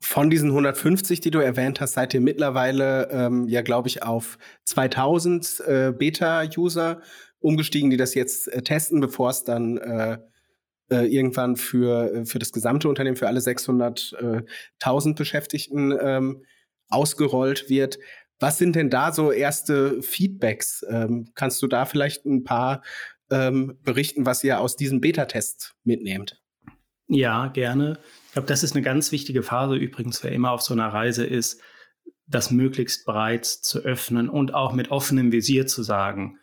Von 0.00 0.30
diesen 0.30 0.50
150, 0.50 1.20
die 1.20 1.32
du 1.32 1.40
erwähnt 1.40 1.80
hast, 1.80 1.94
seid 1.94 2.14
ihr 2.14 2.20
mittlerweile 2.20 3.10
ähm, 3.10 3.48
ja, 3.48 3.60
glaube 3.62 3.88
ich, 3.88 4.02
auf 4.04 4.38
2000 4.64 5.60
äh, 5.66 5.92
Beta-User 5.96 7.02
umgestiegen, 7.40 7.90
die 7.90 7.96
das 7.96 8.14
jetzt 8.14 8.48
äh, 8.48 8.62
testen, 8.62 9.00
bevor 9.00 9.30
es 9.30 9.42
dann 9.44 9.78
äh, 9.78 10.18
äh, 10.90 11.06
irgendwann 11.06 11.56
für, 11.56 12.12
äh, 12.14 12.24
für 12.24 12.38
das 12.38 12.52
gesamte 12.52 12.88
Unternehmen, 12.88 13.16
für 13.16 13.26
alle 13.26 13.40
600.000 13.40 15.16
Beschäftigten 15.16 15.92
ähm, 16.00 16.44
ausgerollt 16.88 17.68
wird. 17.68 17.98
Was 18.40 18.58
sind 18.58 18.74
denn 18.74 18.90
da 18.90 19.12
so 19.12 19.30
erste 19.30 20.02
Feedbacks? 20.02 20.84
Ähm, 20.88 21.30
kannst 21.34 21.62
du 21.62 21.66
da 21.66 21.84
vielleicht 21.84 22.24
ein 22.24 22.42
paar 22.42 22.82
ähm, 23.30 23.78
berichten, 23.82 24.26
was 24.26 24.42
ihr 24.42 24.60
aus 24.60 24.76
diesem 24.76 25.00
Beta-Test 25.00 25.74
mitnehmt? 25.84 26.42
Ja, 27.06 27.48
gerne. 27.48 27.98
Ich 28.26 28.32
glaube, 28.32 28.48
das 28.48 28.62
ist 28.62 28.74
eine 28.74 28.82
ganz 28.82 29.12
wichtige 29.12 29.42
Phase 29.42 29.76
übrigens, 29.76 30.24
wer 30.24 30.32
immer 30.32 30.52
auf 30.52 30.62
so 30.62 30.74
einer 30.74 30.88
Reise 30.88 31.26
ist, 31.26 31.60
das 32.26 32.50
möglichst 32.50 33.04
breit 33.04 33.44
zu 33.44 33.80
öffnen 33.80 34.28
und 34.28 34.54
auch 34.54 34.72
mit 34.72 34.90
offenem 34.90 35.32
Visier 35.32 35.66
zu 35.66 35.82
sagen, 35.82 36.38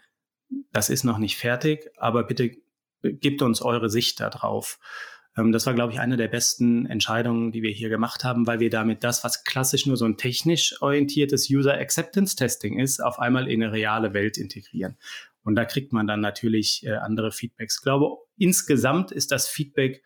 das 0.72 0.90
ist 0.90 1.04
noch 1.04 1.18
nicht 1.18 1.38
fertig, 1.38 1.90
aber 1.98 2.24
bitte 2.24 2.52
gebt 3.02 3.42
uns 3.42 3.62
eure 3.62 3.90
Sicht 3.90 4.20
darauf. 4.20 4.80
Ähm, 5.38 5.52
das 5.52 5.66
war, 5.66 5.74
glaube 5.74 5.94
ich, 5.94 6.00
eine 6.00 6.18
der 6.18 6.28
besten 6.28 6.86
Entscheidungen, 6.86 7.52
die 7.52 7.62
wir 7.62 7.72
hier 7.72 7.90
gemacht 7.90 8.24
haben, 8.24 8.48
weil 8.48 8.60
wir 8.60 8.70
damit 8.70 9.04
das, 9.04 9.24
was 9.24 9.44
klassisch 9.44 9.86
nur 9.86 9.98
so 9.98 10.06
ein 10.06 10.18
technisch 10.18 10.82
orientiertes 10.82 11.50
User 11.50 11.78
Acceptance 11.78 12.36
Testing 12.36 12.80
ist, 12.80 13.00
auf 13.02 13.20
einmal 13.20 13.48
in 13.48 13.64
eine 13.64 13.72
reale 13.72 14.14
Welt 14.14 14.38
integrieren. 14.38 14.98
Und 15.44 15.56
da 15.56 15.64
kriegt 15.64 15.94
man 15.94 16.08
dann 16.08 16.20
natürlich 16.20 16.86
äh, 16.86 16.96
andere 16.96 17.32
Feedbacks. 17.32 17.78
Ich 17.78 17.84
glaube, 17.84 18.18
insgesamt 18.38 19.12
ist 19.12 19.32
das 19.32 19.48
Feedback 19.48 20.04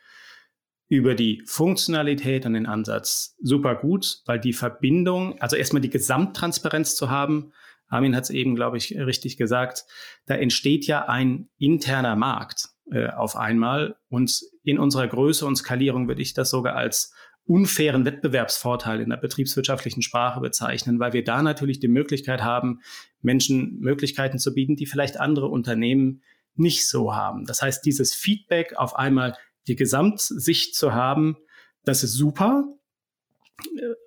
über 0.87 1.15
die 1.15 1.41
Funktionalität 1.45 2.45
und 2.45 2.53
den 2.53 2.65
Ansatz 2.65 3.37
super 3.41 3.75
gut, 3.75 4.21
weil 4.25 4.39
die 4.39 4.51
Verbindung, 4.51 5.39
also 5.41 5.55
erstmal 5.55 5.81
die 5.81 5.89
Gesamttransparenz 5.89 6.95
zu 6.95 7.09
haben, 7.09 7.53
Armin 7.87 8.15
hat 8.15 8.25
es 8.25 8.29
eben, 8.29 8.55
glaube 8.55 8.77
ich, 8.77 8.97
richtig 8.97 9.37
gesagt, 9.37 9.85
da 10.25 10.35
entsteht 10.35 10.85
ja 10.87 11.07
ein 11.07 11.49
interner 11.57 12.15
Markt. 12.15 12.70
Äh, 12.91 13.07
auf 13.07 13.35
einmal. 13.35 13.95
Und 14.09 14.41
in 14.63 14.79
unserer 14.79 15.07
Größe 15.07 15.45
und 15.45 15.55
Skalierung 15.55 16.07
würde 16.07 16.21
ich 16.21 16.33
das 16.33 16.49
sogar 16.49 16.75
als 16.75 17.13
unfairen 17.45 18.05
Wettbewerbsvorteil 18.05 19.01
in 19.01 19.09
der 19.09 19.17
betriebswirtschaftlichen 19.17 20.01
Sprache 20.01 20.39
bezeichnen, 20.39 20.99
weil 20.99 21.13
wir 21.13 21.23
da 21.23 21.41
natürlich 21.41 21.79
die 21.79 21.87
Möglichkeit 21.87 22.41
haben, 22.41 22.81
Menschen 23.21 23.79
Möglichkeiten 23.79 24.39
zu 24.39 24.53
bieten, 24.53 24.75
die 24.75 24.85
vielleicht 24.85 25.19
andere 25.19 25.47
Unternehmen 25.47 26.21
nicht 26.55 26.87
so 26.87 27.15
haben. 27.15 27.45
Das 27.45 27.61
heißt, 27.61 27.85
dieses 27.85 28.13
Feedback 28.13 28.75
auf 28.75 28.95
einmal 28.95 29.35
die 29.67 29.75
Gesamtsicht 29.75 30.75
zu 30.75 30.93
haben, 30.93 31.37
das 31.83 32.03
ist 32.03 32.13
super. 32.13 32.65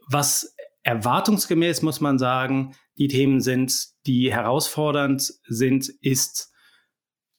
Was 0.08 0.54
erwartungsgemäß 0.82 1.82
muss 1.82 2.00
man 2.00 2.18
sagen, 2.18 2.76
die 2.98 3.08
Themen 3.08 3.40
sind, 3.40 3.88
die 4.06 4.32
herausfordernd 4.32 5.34
sind, 5.48 5.88
ist 6.00 6.52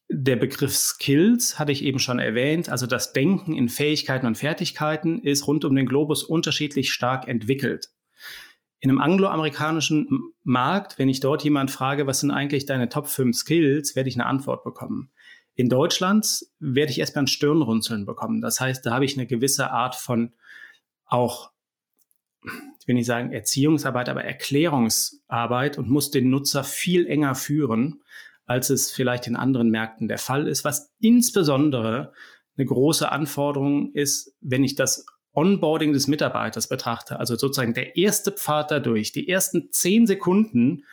der 0.07 0.35
Begriff 0.35 0.75
Skills, 0.75 1.57
hatte 1.57 1.71
ich 1.71 1.83
eben 1.83 1.99
schon 1.99 2.19
erwähnt. 2.19 2.69
Also 2.69 2.85
das 2.85 3.13
Denken 3.13 3.53
in 3.53 3.69
Fähigkeiten 3.69 4.27
und 4.27 4.37
Fertigkeiten 4.37 5.19
ist 5.19 5.47
rund 5.47 5.65
um 5.65 5.75
den 5.75 5.87
Globus 5.87 6.23
unterschiedlich 6.23 6.91
stark 6.91 7.27
entwickelt. 7.27 7.89
In 8.79 8.91
einem 8.91 9.01
angloamerikanischen 9.01 10.33
Markt, 10.43 10.99
wenn 10.99 11.09
ich 11.09 11.21
dort 11.21 11.43
jemand 11.43 11.71
frage, 11.71 12.05
was 12.05 12.19
sind 12.19 12.29
eigentlich 12.29 12.67
deine 12.67 12.89
Top 12.89 13.07
5 13.07 13.35
Skills, 13.35 13.95
werde 13.95 14.09
ich 14.09 14.15
eine 14.15 14.27
Antwort 14.27 14.63
bekommen. 14.63 15.09
In 15.55 15.69
Deutschland 15.69 16.45
werde 16.59 16.91
ich 16.91 16.99
erstmal 16.99 17.23
ein 17.23 17.27
Stirnrunzeln 17.27 18.05
bekommen. 18.05 18.41
Das 18.41 18.59
heißt, 18.59 18.85
da 18.85 18.93
habe 18.93 19.05
ich 19.05 19.17
eine 19.17 19.25
gewisse 19.25 19.71
Art 19.71 19.95
von 19.95 20.33
auch, 21.05 21.51
ich 22.43 22.87
will 22.87 22.95
nicht 22.95 23.07
sagen 23.07 23.31
Erziehungsarbeit, 23.31 24.09
aber 24.09 24.23
Erklärungsarbeit 24.23 25.79
und 25.79 25.89
muss 25.89 26.11
den 26.11 26.29
Nutzer 26.29 26.63
viel 26.63 27.07
enger 27.07 27.33
führen, 27.33 28.03
als 28.45 28.69
es 28.69 28.91
vielleicht 28.91 29.27
in 29.27 29.35
anderen 29.35 29.69
Märkten 29.69 30.07
der 30.07 30.17
Fall 30.17 30.47
ist, 30.47 30.63
was 30.63 30.93
insbesondere 30.99 32.13
eine 32.57 32.65
große 32.65 33.11
Anforderung 33.11 33.91
ist, 33.93 34.33
wenn 34.41 34.63
ich 34.63 34.75
das 34.75 35.05
Onboarding 35.33 35.93
des 35.93 36.07
Mitarbeiters 36.07 36.69
betrachte, 36.69 37.19
also 37.19 37.35
sozusagen 37.35 37.73
der 37.73 37.97
erste 37.97 38.31
Pfad 38.31 38.71
dadurch, 38.71 39.11
die 39.11 39.27
ersten 39.27 39.69
zehn 39.71 40.07
Sekunden 40.07 40.85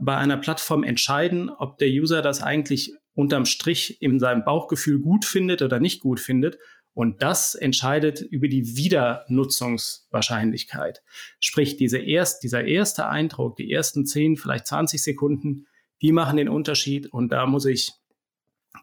bei 0.00 0.16
einer 0.16 0.36
Plattform 0.36 0.84
entscheiden, 0.84 1.48
ob 1.48 1.78
der 1.78 1.88
User 1.88 2.20
das 2.22 2.42
eigentlich 2.42 2.92
unterm 3.14 3.46
Strich 3.46 4.02
in 4.02 4.18
seinem 4.18 4.44
Bauchgefühl 4.44 4.98
gut 5.00 5.24
findet 5.24 5.62
oder 5.62 5.80
nicht 5.80 6.00
gut 6.00 6.20
findet. 6.20 6.58
Und 6.94 7.22
das 7.22 7.54
entscheidet 7.54 8.20
über 8.20 8.48
die 8.48 8.76
Wiedernutzungswahrscheinlichkeit. 8.76 11.02
Sprich, 11.40 11.78
diese 11.78 11.96
erst, 11.98 12.42
dieser 12.42 12.64
erste 12.64 13.08
Eindruck, 13.08 13.56
die 13.56 13.72
ersten 13.72 14.04
10, 14.04 14.36
vielleicht 14.36 14.66
20 14.66 15.02
Sekunden, 15.02 15.66
die 16.02 16.12
machen 16.12 16.36
den 16.36 16.48
Unterschied. 16.48 17.12
Und 17.12 17.30
da 17.30 17.46
muss 17.46 17.64
ich 17.64 17.92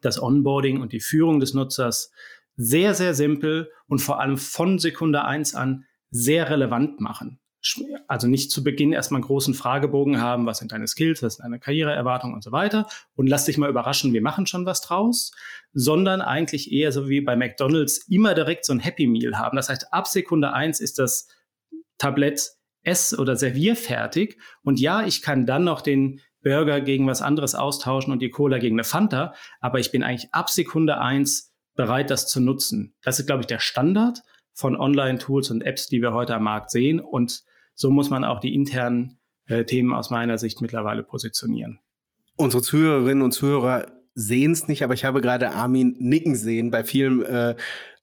das 0.02 0.22
Onboarding 0.22 0.82
und 0.82 0.94
die 0.94 1.00
Führung 1.00 1.40
des 1.40 1.54
Nutzers 1.54 2.12
sehr, 2.56 2.94
sehr 2.94 3.14
simpel 3.14 3.72
und 3.88 4.00
vor 4.00 4.20
allem 4.20 4.38
von 4.38 4.80
Sekunde 4.80 5.24
eins 5.26 5.56
an 5.56 5.86
sehr 6.10 6.50
relevant 6.50 7.00
machen 7.00 7.40
also 8.08 8.28
nicht 8.28 8.52
zu 8.52 8.64
Beginn 8.64 8.94
erstmal 8.94 9.20
einen 9.20 9.28
großen 9.28 9.54
Fragebogen 9.54 10.22
haben, 10.22 10.46
was 10.46 10.60
sind 10.60 10.72
deine 10.72 10.88
Skills, 10.88 11.22
was 11.22 11.36
sind 11.36 11.44
deine 11.44 11.60
Karriereerwartungen 11.60 12.34
und 12.34 12.44
so 12.44 12.52
weiter 12.52 12.88
und 13.16 13.28
lass 13.28 13.46
dich 13.46 13.58
mal 13.58 13.70
überraschen, 13.70 14.14
wir 14.14 14.22
machen 14.22 14.46
schon 14.48 14.66
was 14.66 14.82
draus, 14.82 15.32
sondern 15.74 16.22
eigentlich 16.22 16.72
eher 16.72 16.92
so 16.92 17.10
wie 17.10 17.22
bei 17.22 17.36
McDonald's 17.36 18.08
immer 18.08 18.34
direkt 18.34 18.66
so 18.66 18.74
ein 18.74 18.80
Happy 18.80 19.08
Meal 19.08 19.38
haben. 19.38 19.58
Das 19.58 19.70
heißt, 19.70 19.94
ab 19.94 20.08
Sekunde 20.08 20.54
eins 20.54 20.80
ist 20.80 21.00
das 21.00 21.28
Tablett 21.98 22.52
Ess- 22.84 23.18
oder 23.18 23.36
Servierfertig 23.36 24.38
und 24.64 24.80
ja, 24.80 25.06
ich 25.06 25.22
kann 25.22 25.46
dann 25.46 25.66
noch 25.66 25.82
den 25.82 26.22
Burger 26.44 26.82
gegen 26.82 27.08
was 27.08 27.22
anderes 27.22 27.56
austauschen 27.56 28.14
und 28.14 28.22
die 28.22 28.30
Cola 28.30 28.58
gegen 28.60 28.76
eine 28.76 28.84
Fanta, 28.84 29.34
aber 29.60 29.80
ich 29.80 29.92
bin 29.92 30.04
eigentlich 30.04 30.34
ab 30.34 30.50
Sekunde 30.50 31.00
eins 31.00 31.54
bereit, 31.76 32.10
das 32.10 32.28
zu 32.28 32.40
nutzen. 32.40 32.94
Das 33.04 33.20
ist, 33.20 33.26
glaube 33.26 33.42
ich, 33.42 33.48
der 33.48 33.60
Standard 33.60 34.22
von 34.54 34.76
Online-Tools 34.76 35.52
und 35.52 35.62
Apps, 35.62 35.88
die 35.88 36.02
wir 36.02 36.14
heute 36.14 36.36
am 36.36 36.44
Markt 36.44 36.72
sehen 36.72 37.00
und 37.00 37.44
so 37.76 37.90
muss 37.90 38.10
man 38.10 38.26
auch 38.26 38.40
die 38.40 38.54
internen 38.54 39.20
äh, 39.48 39.64
Themen 39.64 39.94
aus 39.94 40.10
meiner 40.10 40.38
Sicht 40.38 40.62
mittlerweile 40.62 41.04
positionieren. 41.04 41.80
Unsere 42.36 42.62
Zuhörerinnen 42.62 43.24
und 43.24 43.32
Zuhörer 43.32 43.88
sehen 44.14 44.52
es 44.52 44.68
nicht, 44.68 44.84
aber 44.84 44.94
ich 44.94 45.06
habe 45.06 45.22
gerade 45.22 45.52
Armin 45.52 45.96
nicken 46.00 46.36
sehen 46.36 46.72
bei 46.72 46.84
vielem, 46.84 47.24
äh, 47.24 47.52
äh, 47.52 47.56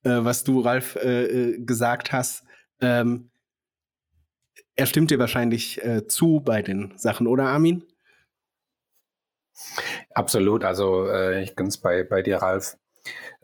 was 0.03 0.45
du, 0.45 0.61
Ralf, 0.61 0.97
äh, 0.97 1.25
äh, 1.25 1.59
gesagt 1.65 2.13
hast. 2.13 2.45
Ähm, 2.81 3.31
er 4.75 4.87
stimmt 4.87 5.11
dir 5.11 5.19
wahrscheinlich 5.19 5.83
äh, 5.85 6.07
zu 6.07 6.41
bei 6.41 6.63
den 6.63 6.93
Sachen, 6.97 7.27
oder 7.27 7.45
Armin? 7.45 7.85
Absolut, 10.15 10.65
also 10.65 11.11
ich 11.41 11.57
ganz 11.57 11.79
bei, 11.79 12.05
bei 12.05 12.23
dir, 12.23 12.39
Ralf. 12.39 12.77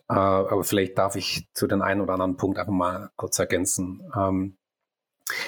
aber 0.09 0.65
vielleicht 0.65 0.99
darf 0.99 1.17
ich 1.17 1.49
zu 1.55 1.67
den 1.67 1.83
einen 1.83 2.01
oder 2.01 2.15
anderen 2.15 2.37
Punkt 2.37 2.59
einfach 2.59 2.73
mal 2.73 3.11
kurz 3.17 3.39
ergänzen. 3.39 4.03
Ähm, 4.17 4.57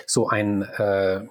so 0.07 0.29
ein 0.29 0.62
äh, 0.62 1.27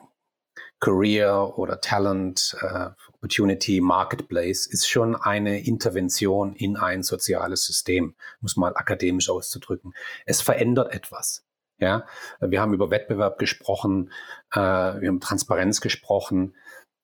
Career 0.79 1.57
oder 1.57 1.79
Talent 1.79 2.57
äh, 2.59 2.89
Opportunity 3.13 3.79
Marketplace 3.79 4.67
ist 4.67 4.85
schon 4.89 5.15
eine 5.15 5.65
Intervention 5.65 6.55
in 6.55 6.75
ein 6.75 7.03
soziales 7.03 7.65
System, 7.65 8.15
muss 8.41 8.57
mal 8.57 8.75
akademisch 8.75 9.29
auszudrücken. 9.29 9.93
Es 10.25 10.41
verändert 10.41 10.93
etwas. 10.93 11.45
Ja, 11.77 12.05
wir 12.41 12.61
haben 12.61 12.73
über 12.73 12.91
Wettbewerb 12.91 13.39
gesprochen, 13.39 14.11
äh, 14.51 14.59
wir 14.59 15.07
haben 15.07 15.21
Transparenz 15.21 15.79
gesprochen. 15.79 16.55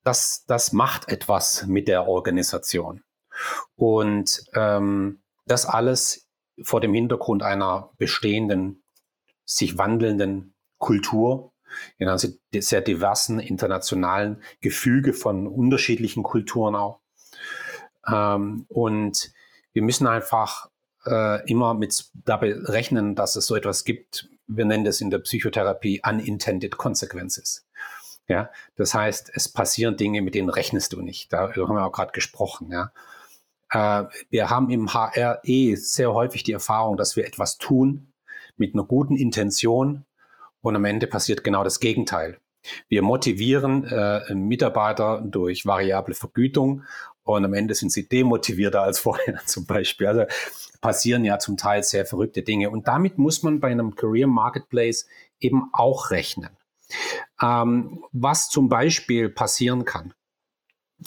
Das, 0.04 0.46
das 0.48 0.72
macht 0.72 1.10
etwas 1.10 1.66
mit 1.68 1.88
der 1.88 2.08
Organisation. 2.08 3.04
Und 3.76 4.44
ähm, 4.54 5.22
das 5.46 5.66
alles 5.66 6.28
vor 6.62 6.82
dem 6.82 6.94
Hintergrund 6.94 7.44
einer 7.44 7.92
bestehenden, 7.98 8.84
sich 9.46 9.78
wandelnden 9.78 10.54
Kultur, 10.78 11.54
in 11.98 12.08
einem 12.08 12.18
sehr 12.52 12.82
diversen 12.82 13.40
internationalen 13.40 14.42
Gefüge 14.62 15.14
von 15.14 15.48
unterschiedlichen 15.48 16.24
Kulturen 16.24 16.76
auch. 16.76 17.00
Ähm, 18.08 18.66
und 18.70 19.32
wir 19.74 19.84
müssen 19.84 20.08
einfach 20.08 20.70
äh, 21.06 21.48
immer 21.50 21.74
mit 21.74 22.10
dabei 22.14 22.54
rechnen, 22.54 23.16
dass 23.16 23.36
es 23.36 23.46
so 23.46 23.56
etwas 23.56 23.84
gibt. 23.84 24.30
Wir 24.48 24.66
nennen 24.66 24.84
das 24.84 25.02
in 25.02 25.10
der 25.10 25.20
Psychotherapie 25.20 26.02
unintended 26.04 26.78
consequences. 26.78 27.68
Ja, 28.30 28.50
das 28.78 28.94
heißt, 28.94 29.32
es 29.34 29.50
passieren 29.50 29.98
Dinge, 29.98 30.22
mit 30.22 30.36
denen 30.36 30.50
rechnest 30.50 30.94
du 30.94 31.02
nicht. 31.02 31.34
Da 31.34 31.52
haben 31.54 31.76
wir 31.76 31.86
auch 31.86 31.92
gerade 31.92 32.14
gesprochen. 32.14 32.72
Ja. 32.72 32.94
Äh, 33.72 34.08
wir 34.30 34.50
haben 34.50 34.70
im 34.70 34.94
HR 34.94 35.42
eh 35.44 35.76
sehr 35.76 36.14
häufig 36.14 36.44
die 36.44 36.54
Erfahrung, 36.54 36.96
dass 36.96 37.18
wir 37.18 37.26
etwas 37.26 37.58
tun 37.58 38.14
mit 38.56 38.74
einer 38.74 38.84
guten 38.84 39.18
Intention, 39.18 40.06
und 40.62 40.76
am 40.76 40.86
Ende 40.86 41.08
passiert 41.08 41.44
genau 41.44 41.64
das 41.64 41.80
Gegenteil. 41.80 42.38
Wir 42.90 43.02
motivieren 43.02 43.86
äh, 43.86 44.34
Mitarbeiter 44.34 45.22
durch 45.22 45.66
variable 45.66 46.14
Vergütung 46.14 46.84
und 47.24 47.46
am 47.46 47.54
Ende 47.54 47.74
sind 47.74 47.92
sie 47.92 48.10
demotivierter 48.10 48.82
als 48.82 49.00
vorher 49.00 49.40
zum 49.46 49.66
Beispiel. 49.66 50.08
Also 50.08 50.24
passieren 50.82 51.24
ja 51.24 51.40
zum 51.40 51.58
Teil 51.58 51.84
sehr 51.84 52.06
verrückte 52.06 52.44
Dinge. 52.44 52.70
Und 52.70 52.88
damit 52.88 53.18
muss 53.18 53.44
man 53.44 53.60
bei 53.60 53.70
einem 53.70 53.96
Career 53.96 54.28
Marketplace 54.28 55.08
eben 55.40 55.70
auch 55.72 56.12
rechnen. 56.12 56.50
Ähm, 57.42 58.04
was 58.12 58.50
zum 58.50 58.70
Beispiel 58.70 59.30
passieren 59.30 59.86
kann, 59.86 60.14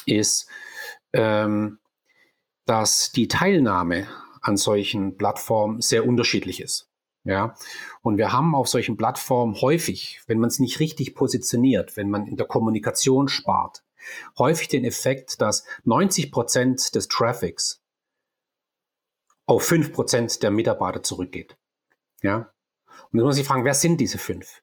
ist, 0.07 0.49
ähm, 1.13 1.79
dass 2.65 3.13
die 3.13 3.29
Teilnahme 3.29 4.07
an 4.41 4.57
solchen 4.57 5.17
Plattformen 5.17 5.81
sehr 5.81 6.07
unterschiedlich 6.07 6.61
ist. 6.61 6.89
Ja, 7.25 7.55
und 8.01 8.17
wir 8.17 8.33
haben 8.33 8.57
auf 8.57 8.67
solchen 8.67 8.97
Plattformen 8.97 9.61
häufig, 9.61 10.21
wenn 10.27 10.41
man 10.41 10.49
es 10.49 10.59
nicht 10.59 10.81
richtig 10.81 11.15
positioniert, 11.15 11.97
wenn 11.97 12.11
man 12.11 12.27
in 12.27 12.37
der 12.37 12.47
Kommunikation 12.47 13.29
spart, 13.29 13.85
häufig 14.39 14.67
den 14.67 14.85
Effekt, 14.85 15.41
dass 15.41 15.65
90 15.85 16.33
Prozent 16.33 16.95
des 16.97 17.07
Traffics 17.07 17.81
auf 19.47 19.63
5 19.63 19.93
Prozent 19.93 20.43
der 20.43 20.51
Mitarbeiter 20.51 21.05
zurückgeht. 21.05 21.57
Ja, 22.23 22.53
und 23.13 23.19
dann 23.19 23.27
muss 23.27 23.39
ich 23.39 23.47
fragen, 23.47 23.65
wer 23.65 23.75
sind 23.75 24.01
diese 24.01 24.19
fünf? 24.19 24.63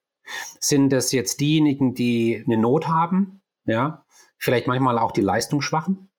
Sind 0.59 0.89
das 0.89 1.11
jetzt 1.11 1.39
diejenigen, 1.39 1.93
die 1.93 2.43
eine 2.45 2.57
Not 2.57 2.87
haben? 2.87 3.41
Ja, 3.65 4.05
vielleicht 4.37 4.67
manchmal 4.67 4.97
auch 4.97 5.11
die 5.11 5.21
Leistungsschwachen? 5.21 6.09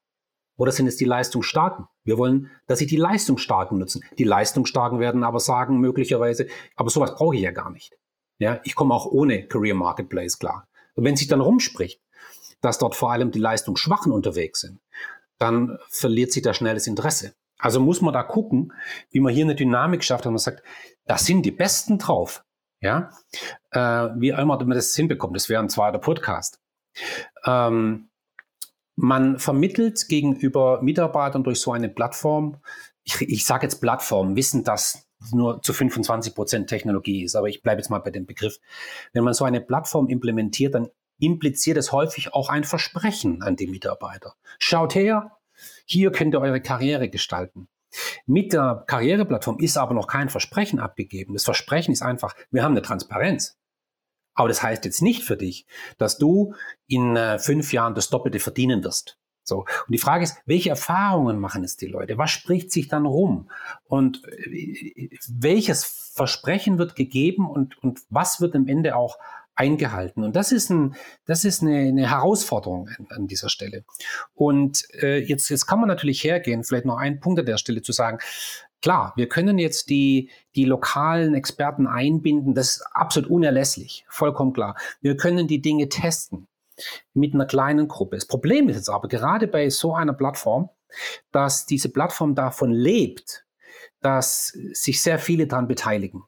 Oder 0.56 0.72
sind 0.72 0.86
es 0.86 0.96
die 0.96 1.06
Leistungsstarken? 1.06 1.86
Wir 2.04 2.18
wollen, 2.18 2.50
dass 2.66 2.78
sie 2.78 2.86
die 2.86 2.96
Leistungsstarken 2.96 3.78
nutzen. 3.78 4.04
Die 4.18 4.24
Leistungsstarken 4.24 5.00
werden 5.00 5.24
aber 5.24 5.40
sagen 5.40 5.78
möglicherweise, 5.78 6.48
aber 6.76 6.90
sowas 6.90 7.14
brauche 7.14 7.34
ich 7.34 7.40
ja 7.40 7.50
gar 7.50 7.70
nicht. 7.70 7.96
Ja, 8.38 8.60
ich 8.64 8.74
komme 8.74 8.94
auch 8.94 9.06
ohne 9.06 9.46
Career 9.46 9.74
Marketplace 9.74 10.38
klar. 10.38 10.68
Und 10.94 11.04
wenn 11.04 11.16
sich 11.16 11.28
dann 11.28 11.40
rumspricht, 11.40 12.02
dass 12.60 12.78
dort 12.78 12.94
vor 12.94 13.10
allem 13.10 13.30
die 13.30 13.38
Leistungsschwachen 13.38 14.12
unterwegs 14.12 14.60
sind, 14.60 14.80
dann 15.38 15.78
verliert 15.88 16.32
sich 16.32 16.42
da 16.42 16.52
schnell 16.52 16.74
das 16.74 16.86
Interesse. 16.86 17.34
Also 17.58 17.80
muss 17.80 18.00
man 18.00 18.12
da 18.12 18.22
gucken, 18.22 18.72
wie 19.10 19.20
man 19.20 19.32
hier 19.32 19.44
eine 19.44 19.54
Dynamik 19.54 20.04
schafft 20.04 20.26
und 20.26 20.32
man 20.32 20.38
sagt, 20.38 20.62
da 21.06 21.18
sind 21.18 21.42
die 21.44 21.50
Besten 21.50 21.98
drauf. 21.98 22.44
Ja, 22.82 23.10
äh, 23.72 24.08
wie 24.16 24.30
immer 24.30 24.58
man 24.58 24.70
das 24.70 24.94
hinbekommt, 24.94 25.36
das 25.36 25.48
wäre 25.48 25.62
ein 25.62 25.68
zweiter 25.68 25.98
Podcast. 25.98 26.60
Ähm, 27.44 28.10
man 28.96 29.38
vermittelt 29.38 30.08
gegenüber 30.08 30.82
Mitarbeitern 30.82 31.42
durch 31.42 31.60
so 31.60 31.72
eine 31.72 31.88
Plattform, 31.88 32.58
ich, 33.02 33.20
ich 33.22 33.46
sage 33.46 33.64
jetzt 33.64 33.80
Plattform, 33.80 34.36
wissen, 34.36 34.64
dass 34.64 35.08
nur 35.32 35.62
zu 35.62 35.72
25 35.72 36.34
Prozent 36.34 36.68
Technologie 36.68 37.24
ist, 37.24 37.36
aber 37.36 37.48
ich 37.48 37.62
bleibe 37.62 37.80
jetzt 37.80 37.90
mal 37.90 37.98
bei 37.98 38.10
dem 38.10 38.26
Begriff. 38.26 38.58
Wenn 39.12 39.24
man 39.24 39.34
so 39.34 39.44
eine 39.44 39.60
Plattform 39.60 40.08
implementiert, 40.08 40.74
dann 40.74 40.88
impliziert 41.18 41.76
es 41.76 41.92
häufig 41.92 42.32
auch 42.32 42.48
ein 42.48 42.64
Versprechen 42.64 43.42
an 43.42 43.56
die 43.56 43.66
Mitarbeiter. 43.66 44.34
Schaut 44.58 44.94
her, 44.94 45.36
hier 45.84 46.10
könnt 46.12 46.34
ihr 46.34 46.40
eure 46.40 46.60
Karriere 46.60 47.08
gestalten. 47.10 47.68
Mit 48.26 48.52
der 48.52 48.84
Karriereplattform 48.86 49.58
ist 49.58 49.76
aber 49.76 49.94
noch 49.94 50.06
kein 50.06 50.28
Versprechen 50.28 50.78
abgegeben. 50.78 51.34
Das 51.34 51.44
Versprechen 51.44 51.92
ist 51.92 52.02
einfach, 52.02 52.34
wir 52.50 52.62
haben 52.62 52.72
eine 52.72 52.82
Transparenz. 52.82 53.58
Aber 54.34 54.48
das 54.48 54.62
heißt 54.62 54.84
jetzt 54.84 55.02
nicht 55.02 55.24
für 55.24 55.36
dich, 55.36 55.66
dass 55.98 56.18
du 56.18 56.54
in 56.86 57.16
äh, 57.16 57.38
fünf 57.38 57.72
Jahren 57.72 57.94
das 57.94 58.10
Doppelte 58.10 58.40
verdienen 58.40 58.84
wirst. 58.84 59.18
So. 59.42 59.60
Und 59.60 59.90
die 59.92 59.98
Frage 59.98 60.24
ist, 60.24 60.36
welche 60.46 60.70
Erfahrungen 60.70 61.40
machen 61.40 61.64
es 61.64 61.76
die 61.76 61.86
Leute? 61.86 62.18
Was 62.18 62.30
spricht 62.30 62.70
sich 62.70 62.88
dann 62.88 63.06
rum? 63.06 63.50
Und 63.84 64.22
äh, 64.24 65.10
welches 65.28 66.12
Versprechen 66.14 66.78
wird 66.78 66.94
gegeben 66.94 67.48
und, 67.48 67.76
und 67.82 68.00
was 68.10 68.40
wird 68.40 68.54
am 68.54 68.68
Ende 68.68 68.96
auch 68.96 69.18
eingehalten. 69.60 70.24
Und 70.24 70.36
das 70.36 70.52
ist, 70.52 70.70
ein, 70.70 70.94
das 71.26 71.44
ist 71.44 71.62
eine, 71.62 71.76
eine 71.80 72.08
Herausforderung 72.08 72.88
an, 72.96 73.06
an, 73.10 73.26
dieser 73.26 73.50
Stelle. 73.50 73.84
Und 74.32 74.84
äh, 75.02 75.18
jetzt, 75.18 75.50
jetzt 75.50 75.66
kann 75.66 75.80
man 75.80 75.88
natürlich 75.88 76.24
hergehen, 76.24 76.64
vielleicht 76.64 76.86
noch 76.86 76.96
einen 76.96 77.20
Punkt 77.20 77.40
an 77.40 77.46
der 77.46 77.58
Stelle 77.58 77.82
zu 77.82 77.92
sagen, 77.92 78.18
Klar, 78.82 79.12
wir 79.16 79.28
können 79.28 79.58
jetzt 79.58 79.90
die, 79.90 80.30
die 80.54 80.64
lokalen 80.64 81.34
Experten 81.34 81.86
einbinden, 81.86 82.54
das 82.54 82.76
ist 82.76 82.82
absolut 82.92 83.30
unerlässlich, 83.30 84.06
vollkommen 84.08 84.52
klar. 84.52 84.76
Wir 85.02 85.16
können 85.16 85.46
die 85.46 85.60
Dinge 85.60 85.88
testen 85.88 86.46
mit 87.12 87.34
einer 87.34 87.46
kleinen 87.46 87.88
Gruppe. 87.88 88.16
Das 88.16 88.26
Problem 88.26 88.68
ist 88.68 88.76
jetzt 88.76 88.88
aber 88.88 89.08
gerade 89.08 89.46
bei 89.46 89.68
so 89.68 89.94
einer 89.94 90.14
Plattform, 90.14 90.70
dass 91.30 91.66
diese 91.66 91.90
Plattform 91.90 92.34
davon 92.34 92.72
lebt, 92.72 93.44
dass 94.00 94.56
sich 94.72 95.02
sehr 95.02 95.18
viele 95.18 95.46
daran 95.46 95.68
beteiligen. 95.68 96.24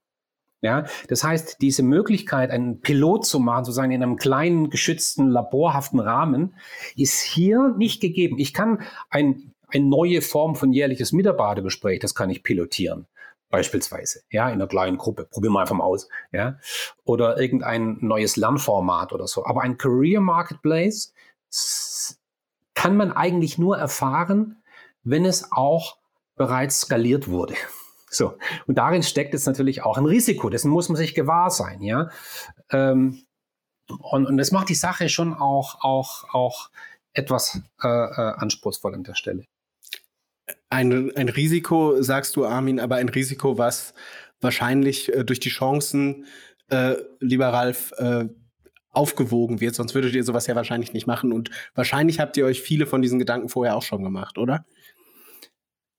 Ja, 0.65 0.85
das 1.09 1.25
heißt, 1.25 1.61
diese 1.61 1.83
Möglichkeit, 1.83 2.51
einen 2.51 2.81
Pilot 2.81 3.27
zu 3.27 3.41
machen, 3.41 3.65
sozusagen 3.65 3.91
in 3.91 4.01
einem 4.01 4.17
kleinen, 4.17 4.71
geschützten, 4.71 5.29
laborhaften 5.29 5.99
Rahmen, 5.99 6.55
ist 6.95 7.21
hier 7.21 7.75
nicht 7.77 8.01
gegeben. 8.01 8.39
Ich 8.39 8.55
kann 8.55 8.83
ein, 9.11 9.52
eine 9.75 9.85
neue 9.85 10.23
Form 10.23 10.55
von 10.55 10.73
jährliches 10.73 11.13
Mitarbeitergespräch, 11.13 12.01
das 12.01 12.15
kann 12.15 12.31
ich 12.31 12.43
pilotieren. 12.43 13.07
Beispielsweise, 13.51 14.23
ja, 14.31 14.49
in 14.49 14.55
einer 14.55 14.67
kleinen 14.67 14.97
Gruppe. 14.97 15.25
Probieren 15.25 15.53
wir 15.53 15.61
einfach 15.61 15.75
mal 15.75 15.85
aus, 15.85 16.09
ja. 16.33 16.59
Oder 17.05 17.39
irgendein 17.39 17.99
neues 18.01 18.37
Lernformat 18.37 19.13
oder 19.13 19.27
so. 19.27 19.45
Aber 19.45 19.61
ein 19.61 19.77
Career 19.77 20.21
Marketplace 20.21 21.13
kann 22.75 22.97
man 22.97 23.13
eigentlich 23.13 23.59
nur 23.59 23.77
erfahren, 23.77 24.63
wenn 25.05 25.27
es 25.27 25.53
auch 25.53 25.99
bereits 26.37 26.81
skaliert 26.81 27.29
wurde. 27.29 27.55
So. 28.15 28.37
Und 28.67 28.77
darin 28.77 29.03
steckt 29.03 29.33
jetzt 29.33 29.47
natürlich 29.47 29.85
auch 29.85 29.97
ein 29.97 30.05
Risiko. 30.05 30.51
Dessen 30.51 30.71
muss 30.71 30.91
man 30.91 30.97
sich 30.97 31.15
gewahr 31.15 31.49
sein, 31.49 31.81
ja. 31.81 32.11
Ähm, 32.69 33.25
und, 33.89 34.27
und 34.27 34.37
das 34.37 34.53
macht 34.53 34.69
die 34.69 34.75
Sache 34.75 35.09
schon 35.09 35.33
auch, 35.33 35.83
auch, 35.83 36.25
auch 36.35 36.69
etwas 37.15 37.63
äh, 37.83 37.89
äh, 37.89 38.35
anspruchsvoll 38.37 38.95
an 38.95 39.05
der 39.05 39.15
Stelle. 39.15 39.47
Ein, 40.71 41.15
ein 41.17 41.29
Risiko, 41.29 42.03
sagst 42.03 42.37
du, 42.37 42.45
Armin, 42.45 42.81
aber 42.81 42.97
ein 42.97 43.09
Risiko, 43.09 43.59
was 43.59 43.95
wahrscheinlich 44.41 45.13
äh, 45.15 45.25
durch 45.25 45.41
die 45.41 45.51
Chancen, 45.51 46.27
äh, 46.69 46.97
lieber 47.21 47.49
Ralf, 47.49 47.93
äh, 47.99 48.27
aufgewogen 48.93 49.61
wird, 49.61 49.75
sonst 49.75 49.95
würdet 49.95 50.15
ihr 50.15 50.25
sowas 50.25 50.47
ja 50.47 50.55
wahrscheinlich 50.55 50.93
nicht 50.93 51.07
machen. 51.07 51.33
Und 51.33 51.51
wahrscheinlich 51.75 52.21
habt 52.21 52.37
ihr 52.37 52.45
euch 52.45 52.61
viele 52.61 52.87
von 52.87 53.03
diesen 53.03 53.19
Gedanken 53.19 53.49
vorher 53.49 53.77
auch 53.77 53.83
schon 53.83 54.03
gemacht, 54.03 54.39
oder? 54.39 54.67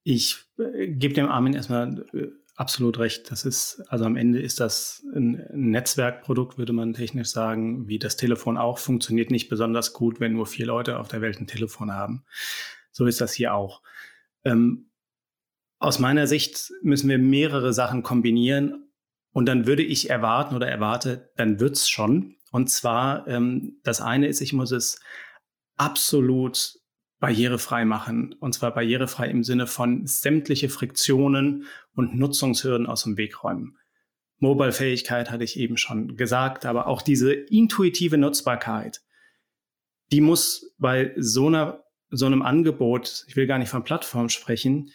Ich 0.04 0.46
äh, 0.60 0.88
gebe 0.88 1.14
dem 1.14 1.28
Armin 1.28 1.54
erstmal 1.54 2.06
äh, 2.14 2.28
absolut 2.56 3.00
recht. 3.00 3.32
Das 3.32 3.46
ist, 3.46 3.82
also 3.88 4.06
am 4.06 4.16
Ende 4.16 4.40
ist 4.40 4.60
das 4.60 5.04
ein 5.16 5.44
Netzwerkprodukt, 5.54 6.58
würde 6.58 6.74
man 6.74 6.94
technisch 6.94 7.30
sagen, 7.30 7.88
wie 7.88 7.98
das 7.98 8.16
Telefon 8.16 8.58
auch, 8.58 8.78
funktioniert 8.78 9.32
nicht 9.32 9.50
besonders 9.50 9.94
gut, 9.94 10.20
wenn 10.20 10.34
nur 10.34 10.46
vier 10.46 10.68
Leute 10.68 11.00
auf 11.00 11.08
der 11.08 11.22
Welt 11.22 11.40
ein 11.40 11.48
Telefon 11.48 11.92
haben. 11.92 12.26
So 12.92 13.08
ist 13.08 13.22
das 13.22 13.34
hier 13.34 13.56
auch. 13.56 13.82
Ähm, 14.46 14.92
aus 15.80 16.00
meiner 16.00 16.28
Sicht 16.28 16.72
müssen 16.82 17.10
wir 17.10 17.18
mehrere 17.18 17.74
Sachen 17.74 18.04
kombinieren 18.04 18.90
und 19.32 19.48
dann 19.48 19.66
würde 19.66 19.84
ich 19.84 20.10
erwarten 20.10 20.56
oder 20.56 20.68
erwarte, 20.68 21.32
dann 21.36 21.60
wird's 21.60 21.90
schon. 21.90 22.36
Und 22.52 22.70
zwar, 22.70 23.28
ähm, 23.28 23.80
das 23.84 24.00
eine 24.00 24.28
ist, 24.28 24.42
ich 24.42 24.54
muss 24.54 24.72
es 24.72 25.02
absolut 25.76 26.80
barrierefrei 27.20 27.86
machen. 27.86 28.36
Und 28.40 28.54
zwar 28.54 28.74
barrierefrei 28.74 29.30
im 29.30 29.44
Sinne 29.44 29.66
von 29.66 30.06
sämtliche 30.06 30.70
Friktionen 30.70 31.66
und 31.96 32.16
Nutzungshürden 32.16 32.86
aus 32.86 33.04
dem 33.04 33.18
Weg 33.18 33.44
räumen. 33.44 33.78
Mobile-Fähigkeit 34.40 35.32
hatte 35.32 35.46
ich 35.46 35.58
eben 35.58 35.78
schon 35.78 36.18
gesagt, 36.18 36.66
aber 36.66 36.88
auch 36.88 37.02
diese 37.02 37.34
intuitive 37.34 38.18
Nutzbarkeit, 38.18 39.02
die 40.12 40.22
muss 40.22 40.76
bei 40.78 41.14
so, 41.16 41.48
einer, 41.48 41.83
so 42.16 42.26
einem 42.26 42.42
Angebot, 42.42 43.26
ich 43.28 43.36
will 43.36 43.48
gar 43.48 43.58
nicht 43.58 43.70
von 43.70 43.84
Plattform 43.84 44.30
sprechen, 44.30 44.92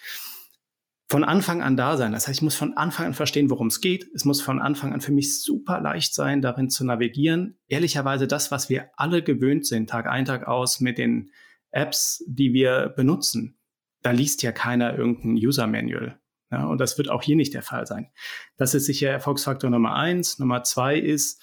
von 1.09 1.25
Anfang 1.25 1.63
an 1.63 1.77
da 1.77 1.97
sein. 1.97 2.13
Das 2.13 2.29
heißt, 2.29 2.39
ich 2.39 2.43
muss 2.43 2.55
von 2.55 2.77
Anfang 2.77 3.07
an 3.07 3.15
verstehen, 3.15 3.49
worum 3.49 3.69
es 3.69 3.81
geht. 3.81 4.09
Es 4.15 4.25
muss 4.25 4.43
von 4.43 4.61
Anfang 4.61 4.93
an 4.93 5.01
für 5.01 5.13
mich 5.13 5.41
super 5.41 5.81
leicht 5.81 6.15
sein, 6.15 6.43
darin 6.43 6.69
zu 6.69 6.85
navigieren. 6.85 7.59
Ehrlicherweise 7.67 8.27
das, 8.27 8.51
was 8.51 8.69
wir 8.69 8.91
alle 8.97 9.23
gewöhnt 9.23 9.67
sind, 9.67 9.89
Tag 9.89 10.07
ein, 10.07 10.27
Tag 10.27 10.47
aus 10.47 10.81
mit 10.81 10.99
den 10.99 11.31
Apps, 11.71 12.23
die 12.27 12.53
wir 12.53 12.93
benutzen, 12.95 13.59
da 14.03 14.11
liest 14.11 14.43
ja 14.43 14.53
keiner 14.53 14.97
irgendein 14.97 15.33
User-Manual. 15.33 16.19
Ja, 16.51 16.67
und 16.67 16.79
das 16.79 16.97
wird 16.97 17.11
auch 17.11 17.23
hier 17.23 17.37
nicht 17.37 17.55
der 17.55 17.63
Fall 17.63 17.87
sein. 17.87 18.11
Das 18.57 18.75
ist 18.75 18.87
sicher 18.87 19.11
Erfolgsfaktor 19.11 19.71
Nummer 19.71 19.95
eins. 19.95 20.39
Nummer 20.39 20.63
zwei 20.63 20.99
ist, 20.99 21.43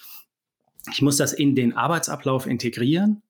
ich 0.92 1.02
muss 1.02 1.16
das 1.16 1.32
in 1.32 1.54
den 1.54 1.76
Arbeitsablauf 1.76 2.46
integrieren. 2.46 3.22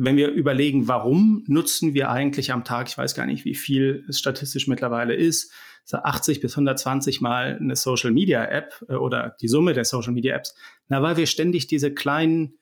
Wenn 0.00 0.16
wir 0.16 0.28
überlegen, 0.28 0.86
warum 0.86 1.42
nutzen 1.48 1.92
wir 1.92 2.10
eigentlich 2.10 2.52
am 2.52 2.62
Tag, 2.62 2.88
ich 2.88 2.96
weiß 2.96 3.16
gar 3.16 3.26
nicht, 3.26 3.44
wie 3.44 3.56
viel 3.56 4.04
es 4.08 4.20
statistisch 4.20 4.68
mittlerweile 4.68 5.14
ist, 5.14 5.52
so 5.84 5.96
80 5.96 6.40
bis 6.40 6.52
120 6.52 7.20
Mal 7.20 7.58
eine 7.60 7.74
Social 7.74 8.12
Media 8.12 8.44
App 8.44 8.84
äh, 8.88 8.94
oder 8.94 9.36
die 9.40 9.48
Summe 9.48 9.72
der 9.72 9.84
Social 9.84 10.12
Media 10.12 10.36
Apps, 10.36 10.54
na, 10.88 11.02
weil 11.02 11.16
wir 11.16 11.26
ständig 11.26 11.66
diese 11.66 11.92
kleinen 11.92 12.58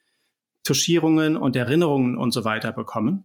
Tuschierungen 0.65 1.37
und 1.37 1.57
Erinnerungen 1.57 2.17
und 2.17 2.33
so 2.33 2.45
weiter 2.45 2.73
bekommen. 2.73 3.25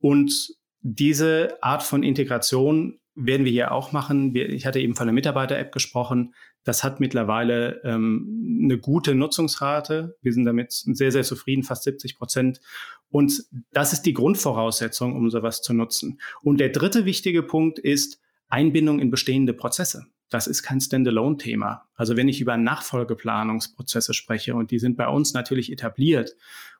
Und 0.00 0.54
diese 0.82 1.56
Art 1.62 1.82
von 1.82 2.02
Integration 2.02 2.98
werden 3.14 3.46
wir 3.46 3.52
hier 3.52 3.72
auch 3.72 3.92
machen. 3.92 4.36
Ich 4.36 4.66
hatte 4.66 4.80
eben 4.80 4.94
von 4.94 5.06
der 5.06 5.14
Mitarbeiter-App 5.14 5.72
gesprochen. 5.72 6.34
Das 6.66 6.84
hat 6.84 7.00
mittlerweile 7.00 7.80
ähm, 7.84 8.60
eine 8.64 8.76
gute 8.76 9.14
Nutzungsrate. 9.14 10.18
Wir 10.20 10.32
sind 10.32 10.44
damit 10.44 10.72
sehr, 10.72 11.12
sehr 11.12 11.22
zufrieden, 11.22 11.62
fast 11.62 11.84
70 11.84 12.18
Prozent. 12.18 12.60
Und 13.08 13.44
das 13.72 13.92
ist 13.92 14.02
die 14.02 14.14
Grundvoraussetzung, 14.14 15.14
um 15.14 15.30
sowas 15.30 15.62
zu 15.62 15.72
nutzen. 15.72 16.20
Und 16.42 16.58
der 16.58 16.70
dritte 16.70 17.04
wichtige 17.04 17.42
Punkt 17.42 17.78
ist 17.78 18.20
Einbindung 18.48 18.98
in 18.98 19.10
bestehende 19.10 19.54
Prozesse 19.54 20.06
das 20.30 20.46
ist 20.46 20.62
kein 20.62 20.80
Standalone-Thema. 20.80 21.88
Also 21.94 22.16
wenn 22.16 22.28
ich 22.28 22.40
über 22.40 22.56
Nachfolgeplanungsprozesse 22.56 24.12
spreche 24.12 24.54
und 24.54 24.70
die 24.70 24.78
sind 24.78 24.96
bei 24.96 25.08
uns 25.08 25.34
natürlich 25.34 25.70
etabliert 25.70 26.36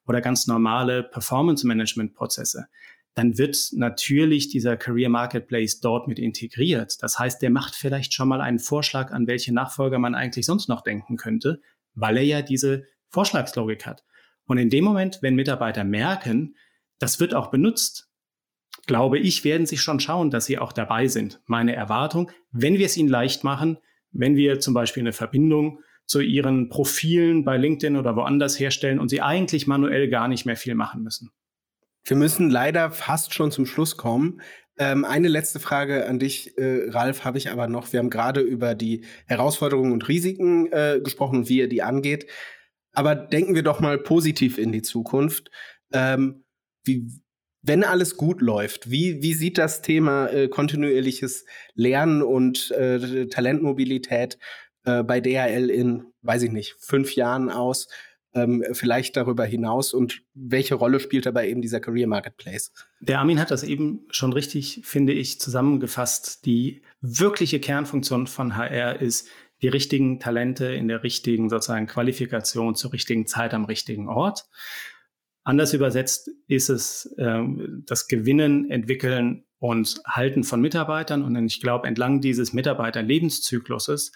oder 0.06 0.20
ganz 0.20 0.46
normale 0.46 1.04
Performance-Management-Prozesse, 1.04 2.66
dann 3.16 3.38
wird 3.38 3.70
natürlich 3.72 4.50
dieser 4.50 4.76
Career 4.76 5.08
Marketplace 5.08 5.80
dort 5.80 6.06
mit 6.06 6.18
integriert. 6.18 7.02
Das 7.02 7.18
heißt, 7.18 7.40
der 7.40 7.48
macht 7.48 7.74
vielleicht 7.74 8.12
schon 8.12 8.28
mal 8.28 8.42
einen 8.42 8.58
Vorschlag, 8.58 9.10
an 9.10 9.26
welche 9.26 9.54
Nachfolger 9.54 9.98
man 9.98 10.14
eigentlich 10.14 10.44
sonst 10.44 10.68
noch 10.68 10.82
denken 10.82 11.16
könnte, 11.16 11.62
weil 11.94 12.18
er 12.18 12.24
ja 12.24 12.42
diese 12.42 12.84
Vorschlagslogik 13.08 13.86
hat. 13.86 14.04
Und 14.44 14.58
in 14.58 14.68
dem 14.68 14.84
Moment, 14.84 15.20
wenn 15.22 15.34
Mitarbeiter 15.34 15.82
merken, 15.82 16.56
das 16.98 17.18
wird 17.18 17.34
auch 17.34 17.50
benutzt, 17.50 18.10
glaube 18.86 19.18
ich, 19.18 19.44
werden 19.44 19.66
sie 19.66 19.78
schon 19.78 19.98
schauen, 19.98 20.30
dass 20.30 20.44
sie 20.44 20.58
auch 20.58 20.74
dabei 20.74 21.08
sind. 21.08 21.40
Meine 21.46 21.74
Erwartung, 21.74 22.30
wenn 22.50 22.76
wir 22.76 22.84
es 22.84 22.98
ihnen 22.98 23.08
leicht 23.08 23.44
machen, 23.44 23.78
wenn 24.10 24.36
wir 24.36 24.60
zum 24.60 24.74
Beispiel 24.74 25.02
eine 25.02 25.14
Verbindung 25.14 25.80
zu 26.04 26.20
ihren 26.20 26.68
Profilen 26.68 27.46
bei 27.46 27.56
LinkedIn 27.56 27.96
oder 27.96 28.14
woanders 28.14 28.60
herstellen 28.60 28.98
und 28.98 29.08
sie 29.08 29.22
eigentlich 29.22 29.66
manuell 29.66 30.10
gar 30.10 30.28
nicht 30.28 30.44
mehr 30.44 30.56
viel 30.56 30.74
machen 30.74 31.02
müssen. 31.02 31.30
Wir 32.06 32.16
müssen 32.16 32.50
leider 32.50 32.92
fast 32.92 33.34
schon 33.34 33.50
zum 33.50 33.66
Schluss 33.66 33.96
kommen. 33.96 34.40
Ähm, 34.78 35.04
eine 35.04 35.26
letzte 35.26 35.58
Frage 35.58 36.06
an 36.06 36.20
dich, 36.20 36.56
äh, 36.56 36.88
Ralf, 36.90 37.24
habe 37.24 37.38
ich 37.38 37.50
aber 37.50 37.66
noch. 37.66 37.92
Wir 37.92 37.98
haben 37.98 38.10
gerade 38.10 38.42
über 38.42 38.76
die 38.76 39.04
Herausforderungen 39.26 39.92
und 39.92 40.06
Risiken 40.06 40.70
äh, 40.70 41.00
gesprochen 41.02 41.40
und 41.40 41.48
wie 41.48 41.58
ihr 41.58 41.68
die 41.68 41.82
angeht. 41.82 42.26
Aber 42.92 43.16
denken 43.16 43.56
wir 43.56 43.64
doch 43.64 43.80
mal 43.80 43.98
positiv 43.98 44.56
in 44.56 44.70
die 44.70 44.82
Zukunft. 44.82 45.50
Ähm, 45.92 46.44
wie, 46.84 47.08
wenn 47.62 47.82
alles 47.82 48.16
gut 48.16 48.40
läuft, 48.40 48.88
wie, 48.88 49.22
wie 49.22 49.34
sieht 49.34 49.58
das 49.58 49.82
Thema 49.82 50.28
äh, 50.28 50.46
kontinuierliches 50.46 51.44
Lernen 51.74 52.22
und 52.22 52.70
äh, 52.70 53.26
Talentmobilität 53.26 54.38
äh, 54.84 55.02
bei 55.02 55.20
DHL 55.20 55.70
in, 55.70 56.04
weiß 56.22 56.44
ich 56.44 56.52
nicht, 56.52 56.76
fünf 56.78 57.16
Jahren 57.16 57.50
aus? 57.50 57.88
Ähm, 58.36 58.64
vielleicht 58.72 59.16
darüber 59.16 59.44
hinaus 59.44 59.92
und 59.92 60.22
welche 60.34 60.76
Rolle 60.76 61.00
spielt 61.00 61.26
dabei 61.26 61.48
eben 61.48 61.62
dieser 61.62 61.80
Career 61.80 62.06
Marketplace? 62.06 62.72
Der 63.00 63.18
Armin 63.18 63.40
hat 63.40 63.50
das 63.50 63.64
eben 63.64 64.06
schon 64.10 64.32
richtig, 64.32 64.82
finde 64.84 65.12
ich, 65.12 65.40
zusammengefasst. 65.40 66.44
Die 66.46 66.82
wirkliche 67.00 67.58
Kernfunktion 67.58 68.26
von 68.26 68.56
HR 68.56 69.00
ist, 69.00 69.28
die 69.62 69.68
richtigen 69.68 70.20
Talente 70.20 70.66
in 70.66 70.86
der 70.86 71.02
richtigen 71.02 71.48
sozusagen 71.48 71.86
Qualifikation 71.86 72.74
zur 72.74 72.92
richtigen 72.92 73.26
Zeit 73.26 73.54
am 73.54 73.64
richtigen 73.64 74.08
Ort. 74.08 74.46
Anders 75.44 75.72
übersetzt 75.72 76.30
ist 76.46 76.68
es 76.68 77.06
äh, 77.16 77.42
das 77.86 78.08
Gewinnen, 78.08 78.70
Entwickeln 78.70 79.44
und 79.58 80.00
Halten 80.06 80.44
von 80.44 80.60
Mitarbeitern. 80.60 81.22
Und 81.22 81.36
ich 81.46 81.60
glaube, 81.60 81.88
entlang 81.88 82.20
dieses 82.20 82.52
Mitarbeiterlebenszykluses 82.52 84.12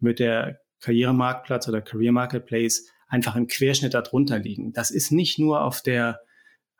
wird 0.00 0.18
der 0.18 0.60
Karrieremarktplatz 0.80 1.68
oder 1.68 1.80
Career 1.80 2.12
Marketplace 2.12 2.90
einfach 3.12 3.36
im 3.36 3.46
Querschnitt 3.46 3.92
darunter 3.92 4.38
liegen. 4.38 4.72
Das 4.72 4.90
ist 4.90 5.12
nicht 5.12 5.38
nur 5.38 5.62
auf 5.62 5.82
der 5.82 6.20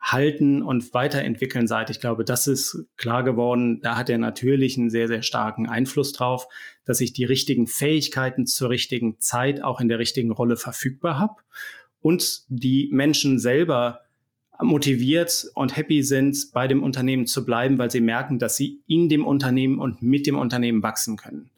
Halten 0.01 0.63
und 0.63 0.93
Weiterentwickeln 0.93 1.67
Seite. 1.67 1.91
Ich 1.91 1.99
glaube, 1.99 2.25
das 2.25 2.47
ist 2.47 2.85
klar 2.97 3.23
geworden. 3.23 3.79
Da 3.81 3.95
hat 3.95 4.09
er 4.09 4.17
natürlich 4.17 4.77
einen 4.77 4.89
sehr, 4.89 5.07
sehr 5.07 5.21
starken 5.21 5.69
Einfluss 5.69 6.11
drauf, 6.11 6.47
dass 6.85 7.01
ich 7.01 7.13
die 7.13 7.23
richtigen 7.23 7.67
Fähigkeiten 7.67 8.47
zur 8.47 8.71
richtigen 8.71 9.19
Zeit 9.19 9.63
auch 9.63 9.79
in 9.79 9.87
der 9.87 9.99
richtigen 9.99 10.31
Rolle 10.31 10.57
verfügbar 10.57 11.19
habe 11.19 11.35
und 12.01 12.41
die 12.49 12.89
Menschen 12.91 13.37
selber 13.37 14.01
motiviert 14.59 15.45
und 15.53 15.77
happy 15.77 16.01
sind, 16.01 16.51
bei 16.51 16.67
dem 16.67 16.81
Unternehmen 16.83 17.27
zu 17.27 17.45
bleiben, 17.45 17.77
weil 17.77 17.91
sie 17.91 18.01
merken, 18.01 18.39
dass 18.39 18.55
sie 18.55 18.81
in 18.87 19.07
dem 19.07 19.25
Unternehmen 19.25 19.77
und 19.79 20.01
mit 20.01 20.25
dem 20.25 20.37
Unternehmen 20.37 20.81
wachsen 20.81 21.15
können. 21.15 21.51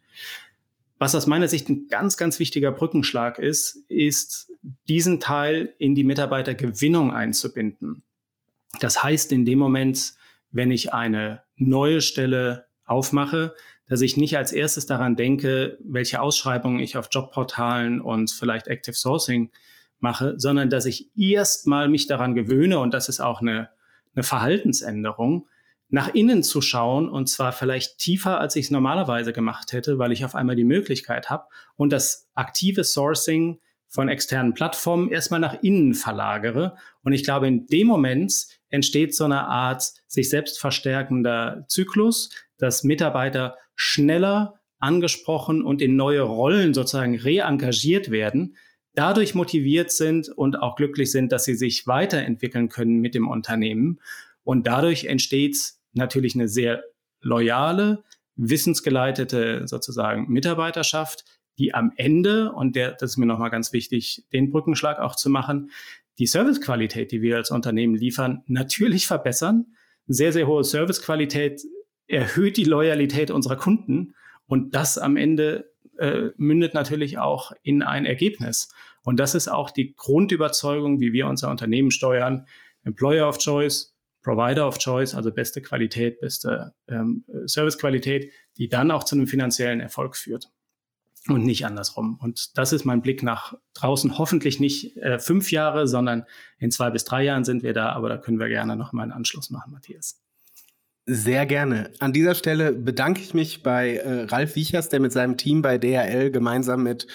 Was 0.98 1.16
aus 1.16 1.28
meiner 1.28 1.48
Sicht 1.48 1.70
ein 1.70 1.88
ganz, 1.88 2.16
ganz 2.16 2.40
wichtiger 2.40 2.72
Brückenschlag 2.72 3.38
ist, 3.38 3.84
ist, 3.90 4.52
diesen 4.88 5.20
Teil 5.20 5.74
in 5.78 5.96
die 5.96 6.04
Mitarbeitergewinnung 6.04 7.12
einzubinden. 7.12 8.04
Das 8.80 9.04
heißt, 9.04 9.32
in 9.32 9.46
dem 9.46 9.60
Moment, 9.60 10.14
wenn 10.52 10.72
ich 10.72 10.94
eine 10.94 11.44
neue 11.56 12.02
Stelle 12.02 12.66
aufmache, 12.86 13.56
dass 13.88 14.02
ich 14.02 14.18
nicht 14.18 14.38
als 14.38 14.52
erstes 14.52 14.86
daran 14.86 15.16
denke, 15.16 15.78
welche 15.84 16.22
Ausschreibungen 16.22 16.80
ich 16.80 16.98
auf 16.98 17.08
Jobportalen 17.12 18.02
und 18.02 18.32
vielleicht 18.32 18.68
Active 18.68 18.96
Sourcing 18.96 19.52
mache, 20.00 20.36
sondern 20.38 20.70
dass 20.70 20.86
ich 20.86 21.10
erstmal 21.18 21.88
mich 21.88 22.08
daran 22.08 22.36
gewöhne, 22.36 22.80
und 22.80 22.94
das 22.94 23.10
ist 23.10 23.20
auch 23.20 23.42
eine, 23.42 23.70
eine 24.16 24.24
Verhaltensänderung, 24.24 25.48
nach 25.90 26.14
innen 26.14 26.42
zu 26.42 26.62
schauen 26.62 27.10
und 27.10 27.30
zwar 27.30 27.52
vielleicht 27.52 28.00
tiefer, 28.00 28.40
als 28.40 28.56
ich 28.56 28.66
es 28.66 28.72
normalerweise 28.72 29.34
gemacht 29.34 29.72
hätte, 29.72 30.00
weil 30.00 30.12
ich 30.12 30.26
auf 30.26 30.34
einmal 30.34 30.56
die 30.56 30.64
Möglichkeit 30.64 31.30
habe 31.30 31.46
und 31.76 31.94
das 31.94 32.28
aktive 32.34 32.84
Sourcing 32.84 33.60
von 33.96 34.10
externen 34.10 34.54
Plattformen 34.54 35.10
erstmal 35.10 35.40
nach 35.40 35.64
innen 35.64 35.94
verlagere. 35.94 36.76
Und 37.04 37.14
ich 37.14 37.24
glaube, 37.24 37.48
in 37.48 37.66
dem 37.68 37.88
Moment 37.88 38.46
entsteht 38.70 39.16
so 39.16 39.24
eine 39.24 39.48
Art 39.48 39.94
sich 40.08 40.30
selbst 40.30 40.60
verstärkender 40.60 41.66
Zyklus, 41.70 42.30
dass 42.58 42.84
Mitarbeiter 42.84 43.58
schneller 43.76 44.60
angesprochen 44.80 45.64
und 45.64 45.82
in 45.82 45.96
neue 45.96 46.22
Rollen 46.22 46.74
sozusagen 46.74 47.18
reengagiert 47.18 48.12
werden, 48.12 48.58
dadurch 48.94 49.34
motiviert 49.34 49.92
sind 49.92 50.30
und 50.30 50.62
auch 50.62 50.76
glücklich 50.76 51.12
sind, 51.12 51.32
dass 51.32 51.46
sie 51.46 51.56
sich 51.56 51.88
weiterentwickeln 51.88 52.70
können 52.70 53.00
mit 53.00 53.16
dem 53.16 53.28
Unternehmen. 53.28 54.00
Und 54.44 54.68
dadurch 54.68 55.06
entsteht 55.06 55.58
natürlich 55.94 56.36
eine 56.36 56.48
sehr 56.48 56.84
loyale, 57.22 58.04
wissensgeleitete 58.36 59.68
sozusagen 59.68 60.28
Mitarbeiterschaft, 60.28 61.24
die 61.58 61.74
am 61.74 61.92
Ende, 61.96 62.52
und 62.52 62.76
der, 62.76 62.92
das 62.92 63.12
ist 63.12 63.18
mir 63.18 63.26
nochmal 63.26 63.50
ganz 63.50 63.74
wichtig, 63.74 64.26
den 64.34 64.52
Brückenschlag 64.52 65.00
auch 65.00 65.16
zu 65.16 65.30
machen, 65.30 65.72
die 66.20 66.28
Servicequalität, 66.28 67.12
die 67.12 67.22
wir 67.22 67.38
als 67.38 67.52
Unternehmen 67.52 67.96
liefern, 67.96 68.44
natürlich 68.48 69.08
verbessern. 69.08 69.68
Sehr, 70.08 70.32
sehr 70.32 70.48
hohe 70.48 70.64
Servicequalität 70.64 71.62
erhöht 72.08 72.58
die 72.58 72.64
Loyalität 72.64 73.32
unserer 73.32 73.56
Kunden 73.56 74.14
und 74.46 74.76
das 74.76 74.98
am 74.98 75.18
Ende 75.18 75.72
äh, 75.98 76.30
mündet 76.38 76.74
natürlich 76.74 77.18
auch 77.18 77.52
in 77.64 77.82
ein 77.82 78.06
Ergebnis. 78.06 78.70
Und 79.04 79.20
das 79.20 79.36
ist 79.36 79.48
auch 79.48 79.72
die 79.72 79.94
Grundüberzeugung, 79.96 81.00
wie 81.00 81.14
wir 81.14 81.28
unser 81.28 81.50
Unternehmen 81.50 81.92
steuern. 81.92 82.46
Employer 82.84 83.28
of 83.28 83.40
Choice, 83.40 83.96
Provider 84.22 84.68
of 84.68 84.78
Choice, 84.78 85.16
also 85.16 85.32
beste 85.32 85.62
Qualität, 85.62 86.20
beste 86.20 86.74
ähm, 86.88 87.24
Servicequalität, 87.46 88.32
die 88.58 88.70
dann 88.70 88.92
auch 88.92 89.04
zu 89.04 89.16
einem 89.16 89.28
finanziellen 89.28 89.80
Erfolg 89.80 90.16
führt 90.16 90.50
und 91.28 91.44
nicht 91.44 91.66
andersrum. 91.66 92.20
Und 92.22 92.58
das 92.58 92.72
ist 92.72 92.86
mein 92.86 93.02
Blick 93.02 93.24
nach 93.24 93.56
draußen. 93.74 94.18
Hoffentlich 94.18 94.60
nicht 94.60 94.96
äh, 94.98 95.20
fünf 95.20 95.52
Jahre, 95.52 95.88
sondern 95.88 96.26
in 96.60 96.72
zwei 96.72 96.90
bis 96.92 97.06
drei 97.06 97.24
Jahren 97.24 97.44
sind 97.44 97.64
wir 97.64 97.74
da. 97.74 97.94
Aber 97.94 98.10
da 98.10 98.18
können 98.18 98.40
wir 98.40 98.48
gerne 98.48 98.76
noch 98.76 98.94
mal 98.94 99.04
einen 99.04 99.12
Anschluss 99.12 99.50
machen, 99.50 99.72
Matthias. 99.72 100.22
Sehr 101.08 101.46
gerne. 101.46 101.92
An 102.00 102.14
dieser 102.14 102.34
Stelle 102.34 102.74
bedanke 102.74 103.22
ich 103.22 103.34
mich 103.34 103.64
bei 103.64 103.98
äh, 103.98 104.24
Ralf 104.24 104.56
Wiechers, 104.56 104.90
der 104.90 105.00
mit 105.00 105.12
seinem 105.12 105.38
Team 105.38 105.62
bei 105.62 105.78
DHL 105.78 106.32
gemeinsam 106.32 106.84
mit 106.84 107.08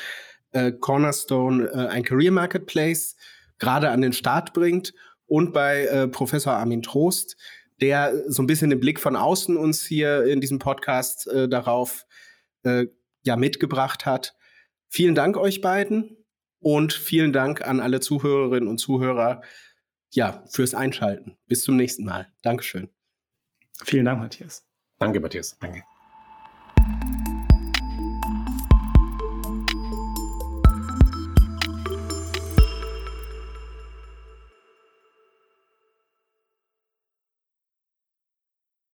äh, 0.52 0.72
Cornerstone 0.72 1.66
äh, 1.66 1.88
ein 1.88 2.04
Career 2.04 2.30
Marketplace 2.30 3.16
gerade 3.58 3.90
an 3.90 4.00
den 4.00 4.12
Start 4.12 4.52
bringt 4.52 4.94
und 5.26 5.52
bei 5.52 5.86
äh, 5.86 6.08
Professor 6.08 6.52
Armin 6.52 6.82
Trost, 6.82 7.36
der 7.80 8.12
so 8.28 8.42
ein 8.42 8.46
bisschen 8.46 8.70
den 8.70 8.80
Blick 8.80 9.00
von 9.00 9.16
außen 9.16 9.56
uns 9.56 9.84
hier 9.84 10.24
in 10.24 10.40
diesem 10.40 10.58
Podcast 10.58 11.26
äh, 11.28 11.48
darauf 11.48 12.06
äh, 12.62 12.86
ja 13.22 13.36
mitgebracht 13.36 14.06
hat. 14.06 14.36
Vielen 14.88 15.14
Dank 15.14 15.36
euch 15.36 15.60
beiden 15.60 16.16
und 16.60 16.92
vielen 16.92 17.32
Dank 17.32 17.62
an 17.62 17.80
alle 17.80 18.00
Zuhörerinnen 18.00 18.68
und 18.68 18.78
Zuhörer 18.78 19.42
ja, 20.12 20.44
fürs 20.50 20.74
Einschalten. 20.74 21.36
Bis 21.46 21.62
zum 21.62 21.76
nächsten 21.76 22.04
Mal. 22.04 22.32
Dankeschön. 22.42 22.88
Vielen 23.84 24.04
Dank, 24.04 24.20
Matthias. 24.20 24.66
Danke, 24.98 25.20
Matthias. 25.20 25.56
Danke. 25.58 25.84